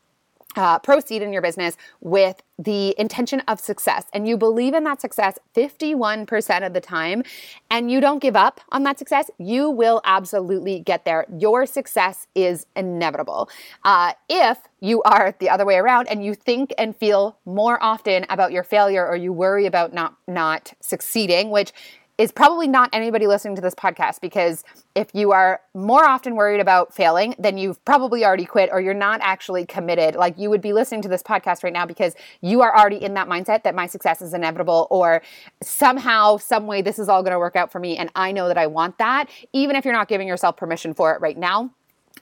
uh, 0.56 0.80
proceed 0.80 1.22
in 1.22 1.34
your 1.34 1.42
business 1.42 1.78
with 2.02 2.42
the 2.58 2.96
intention 2.98 3.42
of 3.42 3.60
success 3.60 4.06
and 4.14 4.28
you 4.28 4.38
believe 4.38 4.74
in 4.74 4.84
that 4.86 5.02
success 5.02 5.38
51% 5.56 6.66
of 6.66 6.74
the 6.74 6.80
time 6.80 7.24
and 7.70 7.92
you 7.92 8.00
don't 8.00 8.20
give 8.20 8.36
up 8.36 8.62
on 8.72 8.84
that 8.84 8.98
success, 8.98 9.30
you 9.38 9.70
will 9.70 10.02
absolutely 10.06 10.80
get 10.80 11.04
there. 11.04 11.26
Your 11.38 11.66
success 11.66 12.28
is 12.34 12.66
inevitable. 12.76 13.50
Uh, 13.84 14.14
if 14.30 14.60
you 14.80 15.02
are 15.04 15.36
the 15.40 15.50
other 15.50 15.66
way 15.66 15.76
around 15.76 16.08
and 16.08 16.24
you 16.24 16.34
think 16.34 16.74
and 16.78 16.96
feel 16.96 17.38
more 17.46 17.82
often 17.84 18.26
about 18.30 18.52
your 18.52 18.64
failure 18.64 19.06
or 19.06 19.16
you 19.16 19.34
worry 19.34 19.66
about 19.66 19.94
not 19.94 20.16
not 20.28 20.74
succeeding, 20.80 21.50
which 21.50 21.74
is 22.18 22.32
probably 22.32 22.68
not 22.68 22.90
anybody 22.94 23.28
listening 23.28 23.56
to 23.56 23.62
this 23.62 23.76
podcast 23.76 24.22
because 24.22 24.64
if 24.96 25.10
you 25.14 25.32
are 25.32 25.60
more 25.74 26.06
often 26.06 26.36
worried 26.36 26.62
about 26.62 26.94
failing, 26.94 27.36
then 27.38 27.58
you've 27.58 27.84
probably 27.84 28.24
already 28.24 28.46
quit 28.46 28.70
or 28.72 28.80
you're 28.80 28.94
not 28.94 29.20
actually 29.22 29.66
committed. 29.66 30.16
Like 30.16 30.38
you 30.38 30.50
would 30.50 30.62
be 30.62 30.72
listening 30.72 31.02
to 31.02 31.10
this 31.10 31.22
podcast 31.22 31.64
right 31.64 31.74
now 31.74 31.86
because 31.86 32.16
you 32.42 32.62
are 32.62 32.78
already 32.78 33.04
in 33.04 33.14
that 33.16 33.28
mindset 33.28 33.64
that 33.64 33.76
my 33.76 33.86
success 33.86 34.22
is 34.22 34.34
inevitable 34.34 34.88
or 34.90 35.22
somehow, 35.62 36.38
some 36.38 36.68
way, 36.68 36.82
this 36.82 37.00
is 37.00 37.10
all 37.10 37.22
going 37.22 37.34
to 37.34 37.40
work 37.40 37.58
out 37.58 37.72
for 37.72 37.80
me. 37.80 37.98
And 37.98 38.10
I 38.16 38.32
know 38.32 38.48
that 38.48 38.58
I 38.58 38.68
want 38.68 38.98
that, 39.00 39.30
even 39.52 39.76
if 39.76 39.84
you're 39.84 39.94
not 39.94 40.08
giving 40.08 40.28
yourself 40.28 40.56
permission 40.56 40.94
for 40.94 41.14
it 41.14 41.22
right 41.22 41.38
now 41.38 41.72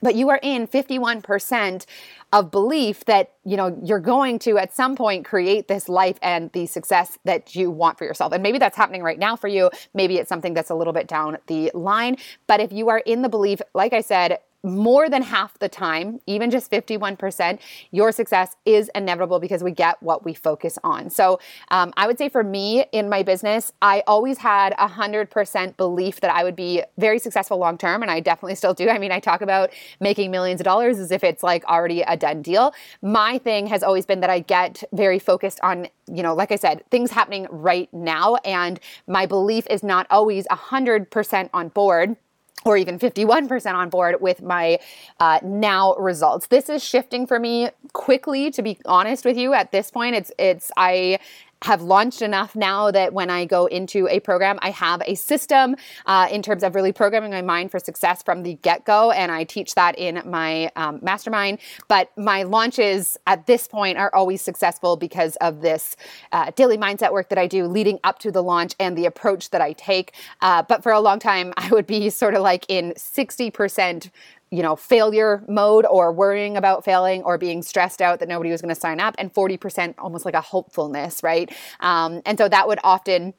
but 0.04 0.14
you 0.14 0.28
are 0.28 0.38
in 0.42 0.68
51% 0.68 1.86
of 2.32 2.50
belief 2.50 3.06
that 3.06 3.32
you 3.44 3.56
know 3.56 3.76
you're 3.82 3.98
going 3.98 4.38
to 4.40 4.58
at 4.58 4.72
some 4.74 4.94
point 4.94 5.24
create 5.24 5.66
this 5.66 5.88
life 5.88 6.18
and 6.20 6.52
the 6.52 6.66
success 6.66 7.18
that 7.24 7.56
you 7.56 7.70
want 7.70 7.96
for 7.96 8.04
yourself. 8.04 8.32
And 8.32 8.42
maybe 8.42 8.58
that's 8.58 8.76
happening 8.76 9.02
right 9.02 9.18
now 9.18 9.34
for 9.34 9.48
you. 9.48 9.70
Maybe 9.94 10.18
it's 10.18 10.28
something 10.28 10.52
that's 10.52 10.70
a 10.70 10.74
little 10.74 10.92
bit 10.92 11.08
down 11.08 11.38
the 11.46 11.70
line. 11.74 12.18
But 12.46 12.60
if 12.60 12.70
you 12.70 12.90
are 12.90 12.98
in 12.98 13.22
the 13.22 13.28
belief 13.28 13.60
like 13.72 13.92
i 13.92 14.00
said 14.00 14.38
more 14.64 15.10
than 15.10 15.22
half 15.22 15.58
the 15.58 15.68
time, 15.68 16.20
even 16.26 16.50
just 16.50 16.70
51%, 16.70 17.60
your 17.90 18.10
success 18.10 18.56
is 18.64 18.90
inevitable 18.94 19.38
because 19.38 19.62
we 19.62 19.70
get 19.70 20.02
what 20.02 20.24
we 20.24 20.32
focus 20.32 20.78
on. 20.82 21.10
So 21.10 21.38
um, 21.70 21.92
I 21.96 22.06
would 22.06 22.18
say 22.18 22.30
for 22.30 22.42
me 22.42 22.86
in 22.90 23.08
my 23.08 23.22
business, 23.22 23.72
I 23.82 24.02
always 24.06 24.38
had 24.38 24.72
a 24.78 24.88
100% 24.88 25.76
belief 25.76 26.20
that 26.20 26.34
I 26.34 26.42
would 26.42 26.56
be 26.56 26.82
very 26.96 27.18
successful 27.18 27.58
long 27.58 27.76
term, 27.76 28.02
and 28.02 28.10
I 28.10 28.20
definitely 28.20 28.54
still 28.54 28.74
do. 28.74 28.88
I 28.88 28.98
mean, 28.98 29.12
I 29.12 29.20
talk 29.20 29.42
about 29.42 29.70
making 30.00 30.30
millions 30.30 30.60
of 30.60 30.64
dollars 30.64 30.98
as 30.98 31.10
if 31.10 31.22
it's 31.22 31.42
like 31.42 31.64
already 31.66 32.00
a 32.00 32.16
done 32.16 32.40
deal. 32.40 32.72
My 33.02 33.38
thing 33.38 33.66
has 33.66 33.82
always 33.82 34.06
been 34.06 34.20
that 34.20 34.30
I 34.30 34.40
get 34.40 34.82
very 34.92 35.18
focused 35.18 35.60
on, 35.62 35.88
you 36.10 36.22
know, 36.22 36.34
like 36.34 36.50
I 36.50 36.56
said, 36.56 36.82
things 36.90 37.10
happening 37.10 37.46
right 37.50 37.92
now, 37.92 38.36
and 38.44 38.80
my 39.06 39.26
belief 39.26 39.66
is 39.68 39.82
not 39.82 40.06
always 40.10 40.46
100% 40.46 41.50
on 41.52 41.68
board 41.68 42.16
or 42.64 42.76
even 42.76 42.98
51% 42.98 43.74
on 43.74 43.90
board 43.90 44.20
with 44.20 44.42
my 44.42 44.78
uh, 45.20 45.38
now 45.42 45.94
results. 45.96 46.46
This 46.46 46.68
is 46.68 46.82
shifting 46.82 47.26
for 47.26 47.38
me 47.38 47.68
quickly, 47.92 48.50
to 48.50 48.62
be 48.62 48.78
honest 48.86 49.24
with 49.24 49.36
you. 49.36 49.52
At 49.52 49.72
this 49.72 49.90
point, 49.90 50.16
it's 50.16 50.32
it's 50.38 50.70
I 50.76 51.18
have 51.64 51.80
launched 51.80 52.20
enough 52.20 52.54
now 52.54 52.90
that 52.90 53.14
when 53.14 53.30
I 53.30 53.46
go 53.46 53.64
into 53.64 54.06
a 54.08 54.20
program, 54.20 54.58
I 54.60 54.68
have 54.68 55.00
a 55.06 55.14
system 55.14 55.76
uh, 56.04 56.28
in 56.30 56.42
terms 56.42 56.62
of 56.62 56.74
really 56.74 56.92
programming 56.92 57.30
my 57.30 57.40
mind 57.40 57.70
for 57.70 57.78
success 57.78 58.22
from 58.22 58.42
the 58.42 58.54
get 58.56 58.84
go. 58.84 59.12
And 59.12 59.32
I 59.32 59.44
teach 59.44 59.74
that 59.74 59.98
in 59.98 60.20
my 60.26 60.70
um, 60.76 60.98
mastermind. 61.00 61.60
But 61.88 62.10
my 62.18 62.42
launches 62.42 63.16
at 63.26 63.46
this 63.46 63.66
point 63.66 63.96
are 63.96 64.14
always 64.14 64.42
successful 64.42 64.96
because 64.96 65.36
of 65.36 65.62
this 65.62 65.96
uh, 66.32 66.50
daily 66.54 66.76
mindset 66.76 67.12
work 67.12 67.30
that 67.30 67.38
I 67.38 67.46
do 67.46 67.66
leading 67.66 67.98
up 68.04 68.18
to 68.18 68.30
the 68.30 68.42
launch 68.42 68.74
and 68.78 68.94
the 68.94 69.06
approach 69.06 69.48
that 69.48 69.62
I 69.62 69.72
take. 69.72 70.12
Uh, 70.42 70.62
but 70.62 70.82
for 70.82 70.92
a 70.92 71.00
long 71.00 71.18
time, 71.18 71.54
I 71.56 71.70
would 71.70 71.86
be 71.86 72.10
sort 72.10 72.34
of 72.34 72.42
like 72.42 72.66
in 72.68 72.92
60% 72.92 74.10
you 74.50 74.62
know, 74.62 74.76
failure 74.76 75.44
mode 75.48 75.86
or 75.90 76.12
worrying 76.12 76.56
about 76.56 76.84
failing 76.84 77.22
or 77.22 77.38
being 77.38 77.62
stressed 77.62 78.00
out 78.00 78.20
that 78.20 78.28
nobody 78.28 78.50
was 78.50 78.60
going 78.60 78.74
to 78.74 78.80
sign 78.80 79.00
up, 79.00 79.14
and 79.18 79.32
40% 79.32 79.94
almost 79.98 80.24
like 80.24 80.34
a 80.34 80.40
hopefulness, 80.40 81.22
right? 81.22 81.52
Um, 81.80 82.22
and 82.24 82.38
so 82.38 82.48
that 82.48 82.68
would 82.68 82.78
often 82.84 83.34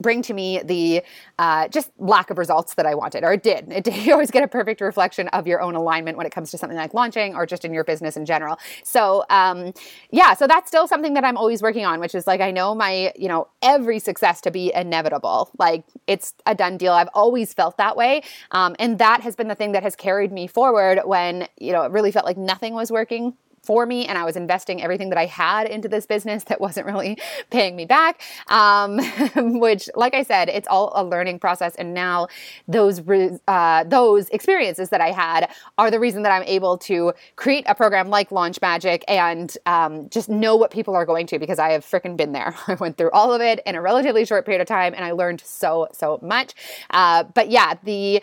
bring 0.00 0.22
to 0.22 0.34
me 0.34 0.60
the 0.64 1.02
uh, 1.38 1.68
just 1.68 1.90
lack 1.98 2.30
of 2.30 2.38
results 2.38 2.74
that 2.74 2.86
I 2.86 2.94
wanted, 2.94 3.24
or 3.24 3.32
it 3.32 3.42
did. 3.42 3.70
It 3.70 3.84
did. 3.84 3.94
You 4.10 4.14
always 4.14 4.30
get 4.30 4.42
a 4.42 4.48
perfect 4.48 4.80
reflection 4.80 5.28
of 5.28 5.46
your 5.46 5.60
own 5.60 5.74
alignment 5.74 6.16
when 6.16 6.26
it 6.26 6.32
comes 6.32 6.50
to 6.52 6.58
something 6.58 6.76
like 6.76 6.94
launching 6.94 7.34
or 7.34 7.44
just 7.44 7.64
in 7.64 7.74
your 7.74 7.84
business 7.84 8.16
in 8.16 8.24
general. 8.24 8.58
So, 8.82 9.24
um, 9.28 9.72
yeah, 10.10 10.34
so 10.34 10.46
that's 10.46 10.68
still 10.68 10.88
something 10.88 11.14
that 11.14 11.24
I'm 11.24 11.36
always 11.36 11.60
working 11.60 11.84
on, 11.84 12.00
which 12.00 12.14
is 12.14 12.26
like 12.26 12.40
I 12.40 12.50
know 12.50 12.74
my, 12.74 13.12
you 13.14 13.28
know, 13.28 13.48
every 13.62 13.98
success 13.98 14.40
to 14.42 14.50
be 14.50 14.72
inevitable. 14.74 15.50
Like 15.58 15.84
it's 16.06 16.34
a 16.46 16.54
done 16.54 16.78
deal. 16.78 16.92
I've 16.92 17.10
always 17.14 17.52
felt 17.52 17.76
that 17.76 17.96
way, 17.96 18.22
um, 18.52 18.74
and 18.78 18.98
that 18.98 19.20
has 19.20 19.36
been 19.36 19.48
the 19.48 19.54
thing 19.54 19.72
that 19.72 19.82
has 19.82 19.94
carried 19.94 20.32
me 20.32 20.46
forward 20.46 21.00
when 21.04 21.46
you 21.58 21.72
know 21.72 21.82
it 21.82 21.92
really 21.92 22.10
felt 22.10 22.24
like 22.24 22.38
nothing 22.38 22.74
was 22.74 22.90
working 22.90 23.34
for 23.62 23.86
me 23.86 24.06
and 24.06 24.16
I 24.16 24.24
was 24.24 24.36
investing 24.36 24.82
everything 24.82 25.10
that 25.10 25.18
I 25.18 25.26
had 25.26 25.66
into 25.66 25.88
this 25.88 26.06
business 26.06 26.44
that 26.44 26.60
wasn't 26.60 26.86
really 26.86 27.18
paying 27.50 27.76
me 27.76 27.84
back. 27.84 28.22
Um, 28.48 29.00
which, 29.60 29.88
like 29.94 30.14
I 30.14 30.22
said, 30.22 30.48
it's 30.48 30.68
all 30.68 30.92
a 30.94 31.04
learning 31.04 31.38
process. 31.38 31.74
And 31.76 31.94
now 31.94 32.28
those 32.66 33.00
uh, 33.46 33.84
those 33.84 34.28
experiences 34.30 34.90
that 34.90 35.00
I 35.00 35.12
had 35.12 35.50
are 35.78 35.90
the 35.90 36.00
reason 36.00 36.22
that 36.22 36.32
I'm 36.32 36.44
able 36.44 36.78
to 36.78 37.12
create 37.36 37.64
a 37.68 37.74
program 37.74 38.08
like 38.08 38.32
Launch 38.32 38.60
Magic 38.60 39.04
and 39.08 39.56
um, 39.66 40.08
just 40.10 40.28
know 40.28 40.56
what 40.56 40.70
people 40.70 40.94
are 40.94 41.04
going 41.04 41.26
to 41.28 41.38
because 41.38 41.58
I 41.58 41.70
have 41.70 41.84
freaking 41.84 42.16
been 42.16 42.32
there. 42.32 42.54
I 42.66 42.74
went 42.74 42.96
through 42.96 43.10
all 43.10 43.32
of 43.32 43.40
it 43.40 43.60
in 43.66 43.74
a 43.74 43.82
relatively 43.82 44.24
short 44.24 44.44
period 44.44 44.60
of 44.60 44.66
time 44.66 44.94
and 44.94 45.04
I 45.04 45.12
learned 45.12 45.42
so 45.42 45.88
so 45.92 46.18
much. 46.22 46.54
Uh, 46.90 47.24
but 47.24 47.50
yeah, 47.50 47.74
the 47.82 48.22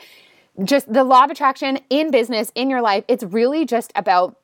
just 0.64 0.92
the 0.92 1.04
law 1.04 1.24
of 1.24 1.30
attraction 1.30 1.80
in 1.90 2.10
business 2.10 2.52
in 2.56 2.68
your 2.68 2.82
life 2.82 3.04
it's 3.08 3.24
really 3.24 3.64
just 3.64 3.92
about 3.96 4.38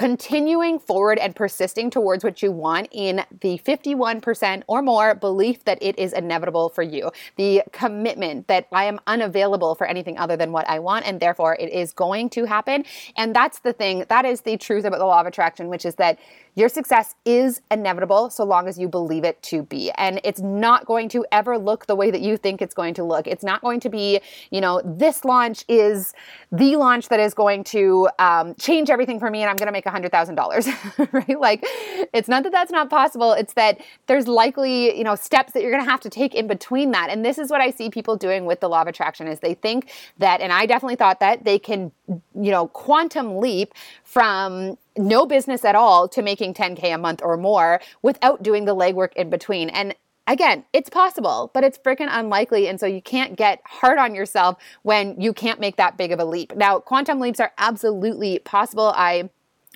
continuing 0.00 0.78
forward 0.78 1.18
and 1.18 1.36
persisting 1.36 1.90
towards 1.90 2.24
what 2.24 2.42
you 2.42 2.50
want 2.50 2.88
in 2.90 3.22
the 3.42 3.58
51% 3.66 4.62
or 4.66 4.80
more 4.80 5.14
belief 5.14 5.62
that 5.64 5.76
it 5.82 5.98
is 5.98 6.14
inevitable 6.14 6.70
for 6.70 6.82
you. 6.82 7.10
The 7.36 7.62
commitment 7.72 8.48
that 8.48 8.66
I 8.72 8.84
am 8.84 8.98
unavailable 9.06 9.74
for 9.74 9.86
anything 9.86 10.16
other 10.16 10.38
than 10.38 10.52
what 10.52 10.66
I 10.70 10.78
want 10.78 11.06
and 11.06 11.20
therefore 11.20 11.54
it 11.60 11.70
is 11.70 11.92
going 11.92 12.30
to 12.30 12.46
happen. 12.46 12.86
And 13.18 13.36
that's 13.36 13.58
the 13.58 13.74
thing, 13.74 14.06
that 14.08 14.24
is 14.24 14.40
the 14.40 14.56
truth 14.56 14.86
about 14.86 15.00
the 15.00 15.04
law 15.04 15.20
of 15.20 15.26
attraction, 15.26 15.68
which 15.68 15.84
is 15.84 15.96
that 15.96 16.18
your 16.54 16.68
success 16.68 17.14
is 17.24 17.60
inevitable 17.70 18.30
so 18.30 18.44
long 18.44 18.68
as 18.68 18.78
you 18.78 18.88
believe 18.88 19.24
it 19.24 19.42
to 19.44 19.62
be. 19.62 19.90
And 19.92 20.20
it's 20.24 20.40
not 20.40 20.86
going 20.86 21.08
to 21.10 21.24
ever 21.32 21.58
look 21.58 21.86
the 21.86 21.94
way 21.94 22.10
that 22.10 22.20
you 22.20 22.36
think 22.36 22.60
it's 22.60 22.74
going 22.74 22.94
to 22.94 23.04
look. 23.04 23.26
It's 23.26 23.44
not 23.44 23.60
going 23.60 23.80
to 23.80 23.88
be, 23.88 24.20
you 24.50 24.60
know, 24.60 24.82
this 24.84 25.24
launch 25.24 25.64
is 25.68 26.12
the 26.52 26.76
launch 26.76 27.08
that 27.08 27.20
is 27.20 27.34
going 27.34 27.64
to 27.64 28.08
um, 28.18 28.54
change 28.56 28.90
everything 28.90 29.18
for 29.18 29.30
me 29.30 29.42
and 29.42 29.50
I'm 29.50 29.56
going 29.56 29.66
to 29.66 29.72
make 29.72 29.84
$100,000, 29.84 31.12
right? 31.12 31.40
Like, 31.40 31.64
it's 32.12 32.28
not 32.28 32.42
that 32.42 32.52
that's 32.52 32.72
not 32.72 32.90
possible. 32.90 33.32
It's 33.32 33.54
that 33.54 33.80
there's 34.06 34.26
likely, 34.26 34.96
you 34.96 35.04
know, 35.04 35.14
steps 35.14 35.52
that 35.52 35.62
you're 35.62 35.72
going 35.72 35.84
to 35.84 35.90
have 35.90 36.00
to 36.00 36.10
take 36.10 36.34
in 36.34 36.46
between 36.46 36.90
that. 36.90 37.10
And 37.10 37.24
this 37.24 37.38
is 37.38 37.50
what 37.50 37.60
I 37.60 37.70
see 37.70 37.90
people 37.90 38.16
doing 38.16 38.44
with 38.44 38.60
the 38.60 38.68
law 38.68 38.82
of 38.82 38.88
attraction 38.88 39.28
is 39.28 39.40
they 39.40 39.54
think 39.54 39.90
that, 40.18 40.40
and 40.40 40.52
I 40.52 40.66
definitely 40.66 40.96
thought 40.96 41.20
that 41.20 41.44
they 41.44 41.58
can, 41.58 41.92
you 42.08 42.50
know, 42.50 42.68
quantum 42.68 43.38
leap 43.38 43.74
from 44.02 44.76
no 44.96 45.26
business 45.26 45.64
at 45.64 45.74
all 45.74 46.08
to 46.08 46.22
making 46.22 46.54
10K 46.54 46.94
a 46.94 46.98
month 46.98 47.20
or 47.22 47.36
more 47.36 47.80
without 48.02 48.42
doing 48.42 48.64
the 48.64 48.74
legwork 48.74 49.12
in 49.14 49.30
between. 49.30 49.68
And 49.70 49.94
again, 50.26 50.64
it's 50.72 50.90
possible, 50.90 51.50
but 51.54 51.64
it's 51.64 51.78
freaking 51.78 52.08
unlikely. 52.10 52.68
And 52.68 52.78
so 52.78 52.86
you 52.86 53.02
can't 53.02 53.36
get 53.36 53.60
hard 53.64 53.98
on 53.98 54.14
yourself 54.14 54.56
when 54.82 55.20
you 55.20 55.32
can't 55.32 55.60
make 55.60 55.76
that 55.76 55.96
big 55.96 56.12
of 56.12 56.20
a 56.20 56.24
leap. 56.24 56.54
Now, 56.56 56.78
quantum 56.78 57.20
leaps 57.20 57.40
are 57.40 57.52
absolutely 57.58 58.38
possible. 58.40 58.92
I 58.96 59.30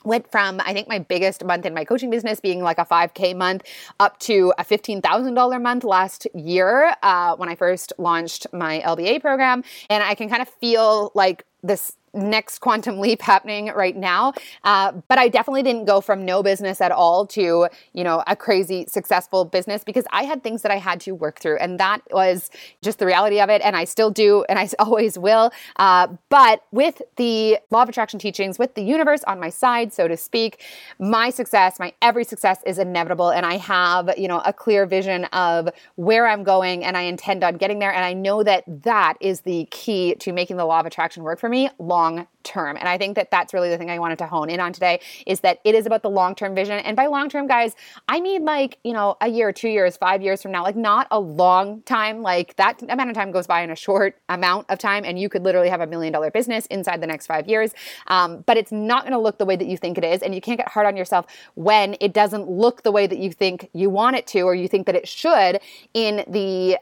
went 0.05 0.31
from 0.31 0.61
I 0.65 0.73
think 0.75 0.87
my 0.87 0.99
biggest 0.99 1.45
month 1.45 1.65
in 1.65 1.75
my 1.75 1.85
coaching 1.85 2.11
business 2.11 2.39
being 2.39 2.63
like 2.63 2.79
a 2.79 2.85
5k 2.85 3.35
month 3.37 3.63
up 3.99 4.19
to 4.21 4.53
a 4.59 4.65
$15,000 4.65 5.63
month 5.63 5.83
last 5.83 6.27
year 6.35 6.95
uh, 7.03 7.35
when 7.37 7.49
I 7.49 7.55
first 7.55 7.93
launched 7.99 8.47
my 8.53 8.83
LBA 8.85 9.23
program 9.23 9.65
and 9.89 10.03
I 10.05 10.15
can 10.15 10.29
kind 10.29 10.43
of 10.43 10.49
feel 10.49 11.11
like 11.15 11.47
this 11.63 11.97
next 12.15 12.61
quantum 12.61 12.99
leap 12.99 13.23
happening 13.23 13.67
right 13.75 13.97
now. 13.97 14.33
Uh, 14.63 14.93
but 15.09 15.19
I 15.19 15.29
definitely 15.29 15.63
didn't 15.63 15.85
go 15.85 16.01
from 16.01 16.25
no 16.25 16.43
business 16.43 16.81
at 16.81 16.93
all 16.93 17.27
to, 17.29 17.69
you 17.93 18.05
know, 18.05 18.23
a 18.27 18.37
crazy 18.37 18.87
successful 18.89 19.45
business 19.45 19.85
because 19.85 20.05
I 20.11 20.25
had 20.25 20.43
things 20.43 20.63
that 20.63 20.73
I 20.73 20.79
had 20.79 21.01
to 21.03 21.13
work 21.13 21.41
through. 21.41 21.59
And 21.59 21.79
that 21.81 22.03
was 22.11 22.51
just 22.83 22.99
the 22.99 23.07
reality 23.07 23.41
of 23.41 23.51
it. 23.51 23.63
And 23.63 23.77
I 23.77 23.85
still 23.85 24.11
do, 24.11 24.45
and 24.49 24.59
I 24.59 24.69
always 24.79 25.19
will. 25.19 25.51
Uh, 25.77 26.09
but 26.29 26.65
with 26.71 27.03
the 27.17 27.59
law 27.71 27.83
of 27.83 27.89
attraction 27.89 28.19
teachings, 28.19 28.59
with 28.59 28.75
the 28.75 28.83
universe 28.83 29.25
on 29.25 29.41
my 29.41 29.51
side, 29.51 29.93
so 29.93 30.09
to 30.09 30.17
speak, 30.17 30.63
my 30.99 31.31
success, 31.31 31.79
my 31.79 31.93
every 32.03 32.25
success 32.25 32.59
is 32.67 32.79
inevitable. 32.79 33.31
And 33.31 33.45
I 33.47 33.57
have, 33.57 34.11
you 34.17 34.29
know, 34.29 34.41
a 34.45 34.53
clear 34.53 34.87
vision 34.87 35.25
of 35.27 35.69
where 35.97 36.27
I'm 36.27 36.45
going 36.45 36.85
and 36.85 36.97
I 36.97 37.03
intend 37.03 37.45
on 37.45 37.57
getting 37.57 37.79
there. 37.79 37.93
And 37.93 38.05
I 38.05 38.13
know 38.13 38.43
that 38.43 38.65
that 38.67 39.15
is 39.21 39.43
the 39.43 39.67
key 39.71 40.15
to 40.17 40.33
making 40.33 40.57
the 40.57 40.65
law 40.65 40.81
of 40.81 40.87
attraction 40.87 41.23
work 41.23 41.39
for 41.39 41.49
me 41.49 41.71
long 41.79 42.04
long 42.05 42.34
term. 42.45 42.77
And 42.77 42.89
I 42.89 42.99
think 42.99 43.17
that 43.17 43.31
that's 43.31 43.53
really 43.53 43.69
the 43.69 43.79
thing 43.79 43.91
I 43.91 43.99
wanted 43.99 44.19
to 44.19 44.27
hone 44.27 44.51
in 44.51 44.61
on 44.61 44.73
today 44.73 45.01
is 45.27 45.41
that 45.41 45.61
it 45.65 45.75
is 45.75 45.87
about 45.87 46.03
the 46.03 46.11
long 46.11 46.35
term 46.35 46.55
vision. 46.55 46.79
And 46.79 46.97
by 46.97 47.07
long 47.07 47.29
term, 47.29 47.47
guys, 47.47 47.75
I 48.09 48.21
mean 48.21 48.45
like, 48.45 48.79
you 48.85 48.93
know, 48.93 49.17
a 49.21 49.29
year, 49.29 49.53
two 49.53 49.69
years, 49.69 49.97
five 49.97 50.23
years 50.23 50.43
from 50.43 50.53
now, 50.53 50.63
like 50.63 50.77
not 50.77 51.07
a 51.11 51.19
long 51.19 51.83
time. 51.83 52.23
Like 52.23 52.57
that 52.57 52.83
amount 52.83 53.11
of 53.11 53.17
time 53.17 53.33
goes 53.33 53.47
by 53.47 53.63
in 53.63 53.71
a 53.71 53.77
short 53.77 54.19
amount 54.29 54.71
of 54.71 54.79
time. 54.79 55.05
And 55.05 55.19
you 55.19 55.29
could 55.29 55.43
literally 55.43 55.69
have 55.69 55.81
a 55.81 55.87
million 55.87 56.13
dollar 56.13 56.31
business 56.31 56.67
inside 56.67 57.01
the 57.01 57.07
next 57.07 57.27
five 57.27 57.49
years. 57.49 57.73
Um, 58.07 58.45
but 58.47 58.57
it's 58.57 58.73
not 58.73 59.03
going 59.03 59.13
to 59.13 59.19
look 59.19 59.39
the 59.39 59.47
way 59.47 59.57
that 59.57 59.67
you 59.67 59.77
think 59.77 59.99
it 59.99 60.05
is. 60.05 60.23
And 60.23 60.35
you 60.35 60.41
can't 60.41 60.59
get 60.59 60.69
hard 60.69 60.87
on 60.87 60.97
yourself 60.97 61.27
when 61.55 61.97
it 62.01 62.13
doesn't 62.13 62.49
look 62.49 62.83
the 62.83 62.93
way 62.93 63.07
that 63.07 63.19
you 63.19 63.33
think 63.33 63.71
you 63.73 63.91
want 63.91 64.17
it 64.17 64.27
to 64.29 64.43
or 64.43 64.55
you 64.55 64.69
think 64.69 64.87
that 64.87 64.95
it 64.95 65.09
should 65.09 65.61
in 65.95 66.25
the 66.29 66.79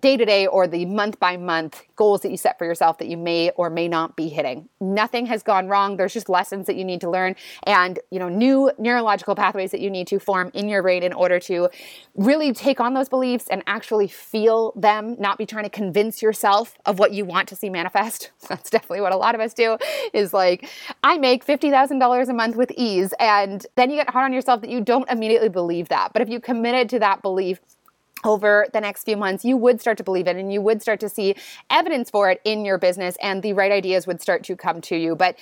day 0.00 0.16
to 0.16 0.24
day 0.24 0.46
or 0.46 0.66
the 0.66 0.84
month 0.86 1.18
by 1.18 1.36
month 1.36 1.82
goals 1.96 2.20
that 2.22 2.30
you 2.30 2.36
set 2.36 2.58
for 2.58 2.64
yourself 2.64 2.98
that 2.98 3.08
you 3.08 3.16
may 3.16 3.50
or 3.50 3.70
may 3.70 3.88
not 3.88 4.16
be 4.16 4.28
hitting. 4.28 4.68
Nothing 5.00 5.24
has 5.26 5.42
gone 5.42 5.66
wrong. 5.66 5.96
There's 5.96 6.12
just 6.12 6.28
lessons 6.28 6.66
that 6.66 6.76
you 6.76 6.84
need 6.84 7.00
to 7.00 7.08
learn 7.08 7.34
and, 7.62 7.98
you 8.10 8.18
know, 8.18 8.28
new 8.28 8.70
neurological 8.76 9.34
pathways 9.34 9.70
that 9.70 9.80
you 9.80 9.88
need 9.88 10.06
to 10.08 10.18
form 10.18 10.50
in 10.52 10.68
your 10.68 10.82
brain 10.82 11.02
in 11.02 11.14
order 11.14 11.40
to 11.40 11.70
really 12.14 12.52
take 12.52 12.80
on 12.80 12.92
those 12.92 13.08
beliefs 13.08 13.46
and 13.50 13.62
actually 13.66 14.08
feel 14.08 14.74
them, 14.76 15.16
not 15.18 15.38
be 15.38 15.46
trying 15.46 15.64
to 15.64 15.70
convince 15.70 16.20
yourself 16.20 16.76
of 16.84 16.98
what 16.98 17.12
you 17.12 17.24
want 17.24 17.48
to 17.48 17.56
see 17.56 17.70
manifest. 17.70 18.30
That's 18.48 18.68
definitely 18.68 19.00
what 19.00 19.12
a 19.12 19.16
lot 19.16 19.34
of 19.34 19.40
us 19.40 19.54
do 19.54 19.78
is 20.12 20.34
like, 20.34 20.68
I 21.02 21.16
make 21.16 21.46
$50,000 21.46 22.28
a 22.28 22.34
month 22.34 22.56
with 22.56 22.70
ease. 22.76 23.14
And 23.18 23.64
then 23.76 23.88
you 23.88 23.96
get 23.96 24.10
hard 24.10 24.26
on 24.26 24.34
yourself 24.34 24.60
that 24.60 24.68
you 24.68 24.82
don't 24.82 25.08
immediately 25.08 25.48
believe 25.48 25.88
that. 25.88 26.12
But 26.12 26.20
if 26.20 26.28
you 26.28 26.40
committed 26.40 26.90
to 26.90 26.98
that 26.98 27.22
belief, 27.22 27.58
over 28.24 28.66
the 28.72 28.80
next 28.80 29.04
few 29.04 29.16
months, 29.16 29.44
you 29.44 29.56
would 29.56 29.80
start 29.80 29.98
to 29.98 30.04
believe 30.04 30.26
it 30.26 30.36
and 30.36 30.52
you 30.52 30.60
would 30.60 30.82
start 30.82 31.00
to 31.00 31.08
see 31.08 31.34
evidence 31.70 32.10
for 32.10 32.30
it 32.30 32.40
in 32.44 32.64
your 32.64 32.78
business, 32.78 33.16
and 33.22 33.42
the 33.42 33.52
right 33.52 33.72
ideas 33.72 34.06
would 34.06 34.20
start 34.20 34.44
to 34.44 34.56
come 34.56 34.80
to 34.82 34.96
you. 34.96 35.14
But 35.16 35.36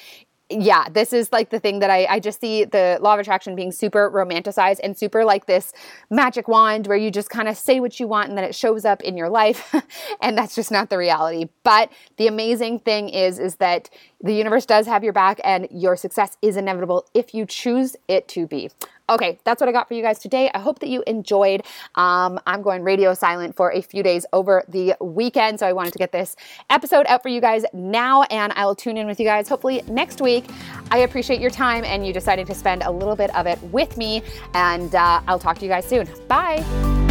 yeah, 0.50 0.88
this 0.88 1.12
is 1.12 1.30
like 1.30 1.50
the 1.50 1.60
thing 1.60 1.80
that 1.80 1.90
I, 1.90 2.06
I 2.06 2.20
just 2.20 2.40
see 2.40 2.64
the 2.64 2.98
law 3.02 3.14
of 3.14 3.20
attraction 3.20 3.54
being 3.54 3.70
super 3.70 4.10
romanticized 4.10 4.80
and 4.82 4.96
super 4.96 5.24
like 5.24 5.44
this 5.44 5.72
magic 6.10 6.48
wand 6.48 6.86
where 6.86 6.96
you 6.96 7.10
just 7.10 7.28
kind 7.28 7.48
of 7.48 7.56
say 7.56 7.80
what 7.80 8.00
you 8.00 8.08
want 8.08 8.30
and 8.30 8.38
then 8.38 8.44
it 8.44 8.54
shows 8.54 8.86
up 8.86 9.02
in 9.02 9.16
your 9.16 9.28
life. 9.28 9.74
and 10.22 10.38
that's 10.38 10.54
just 10.54 10.70
not 10.70 10.88
the 10.88 10.96
reality. 10.96 11.48
But 11.64 11.92
the 12.16 12.28
amazing 12.28 12.78
thing 12.78 13.10
is, 13.10 13.38
is 13.38 13.56
that 13.56 13.90
the 14.22 14.32
universe 14.32 14.64
does 14.64 14.86
have 14.86 15.04
your 15.04 15.12
back 15.12 15.38
and 15.44 15.68
your 15.70 15.96
success 15.96 16.38
is 16.40 16.56
inevitable 16.56 17.06
if 17.12 17.34
you 17.34 17.44
choose 17.44 17.94
it 18.08 18.26
to 18.28 18.46
be. 18.46 18.70
Okay, 19.10 19.38
that's 19.44 19.60
what 19.60 19.68
I 19.68 19.72
got 19.72 19.88
for 19.88 19.94
you 19.94 20.02
guys 20.02 20.18
today. 20.18 20.50
I 20.52 20.58
hope 20.58 20.80
that 20.80 20.88
you 20.88 21.02
enjoyed. 21.06 21.62
Um, 21.94 22.38
I'm 22.46 22.62
going 22.62 22.82
radio 22.82 23.14
silent 23.14 23.56
for 23.56 23.72
a 23.72 23.80
few 23.80 24.02
days 24.02 24.26
over 24.32 24.64
the 24.68 24.94
weekend, 25.00 25.60
so 25.60 25.66
I 25.66 25.72
wanted 25.72 25.92
to 25.94 25.98
get 25.98 26.12
this 26.12 26.36
episode 26.68 27.06
out 27.06 27.22
for 27.22 27.28
you 27.28 27.40
guys 27.40 27.64
now, 27.72 28.24
and 28.24 28.52
I 28.54 28.66
will 28.66 28.74
tune 28.74 28.96
in 28.96 29.06
with 29.06 29.18
you 29.18 29.26
guys 29.26 29.48
hopefully 29.48 29.82
next 29.88 30.20
week. 30.20 30.44
I 30.90 30.98
appreciate 30.98 31.40
your 31.40 31.50
time 31.50 31.84
and 31.84 32.06
you 32.06 32.12
deciding 32.12 32.46
to 32.46 32.54
spend 32.54 32.82
a 32.82 32.90
little 32.90 33.16
bit 33.16 33.34
of 33.34 33.46
it 33.46 33.62
with 33.64 33.96
me, 33.96 34.22
and 34.54 34.94
uh, 34.94 35.22
I'll 35.26 35.38
talk 35.38 35.58
to 35.58 35.64
you 35.64 35.70
guys 35.70 35.86
soon. 35.86 36.08
Bye. 36.28 37.07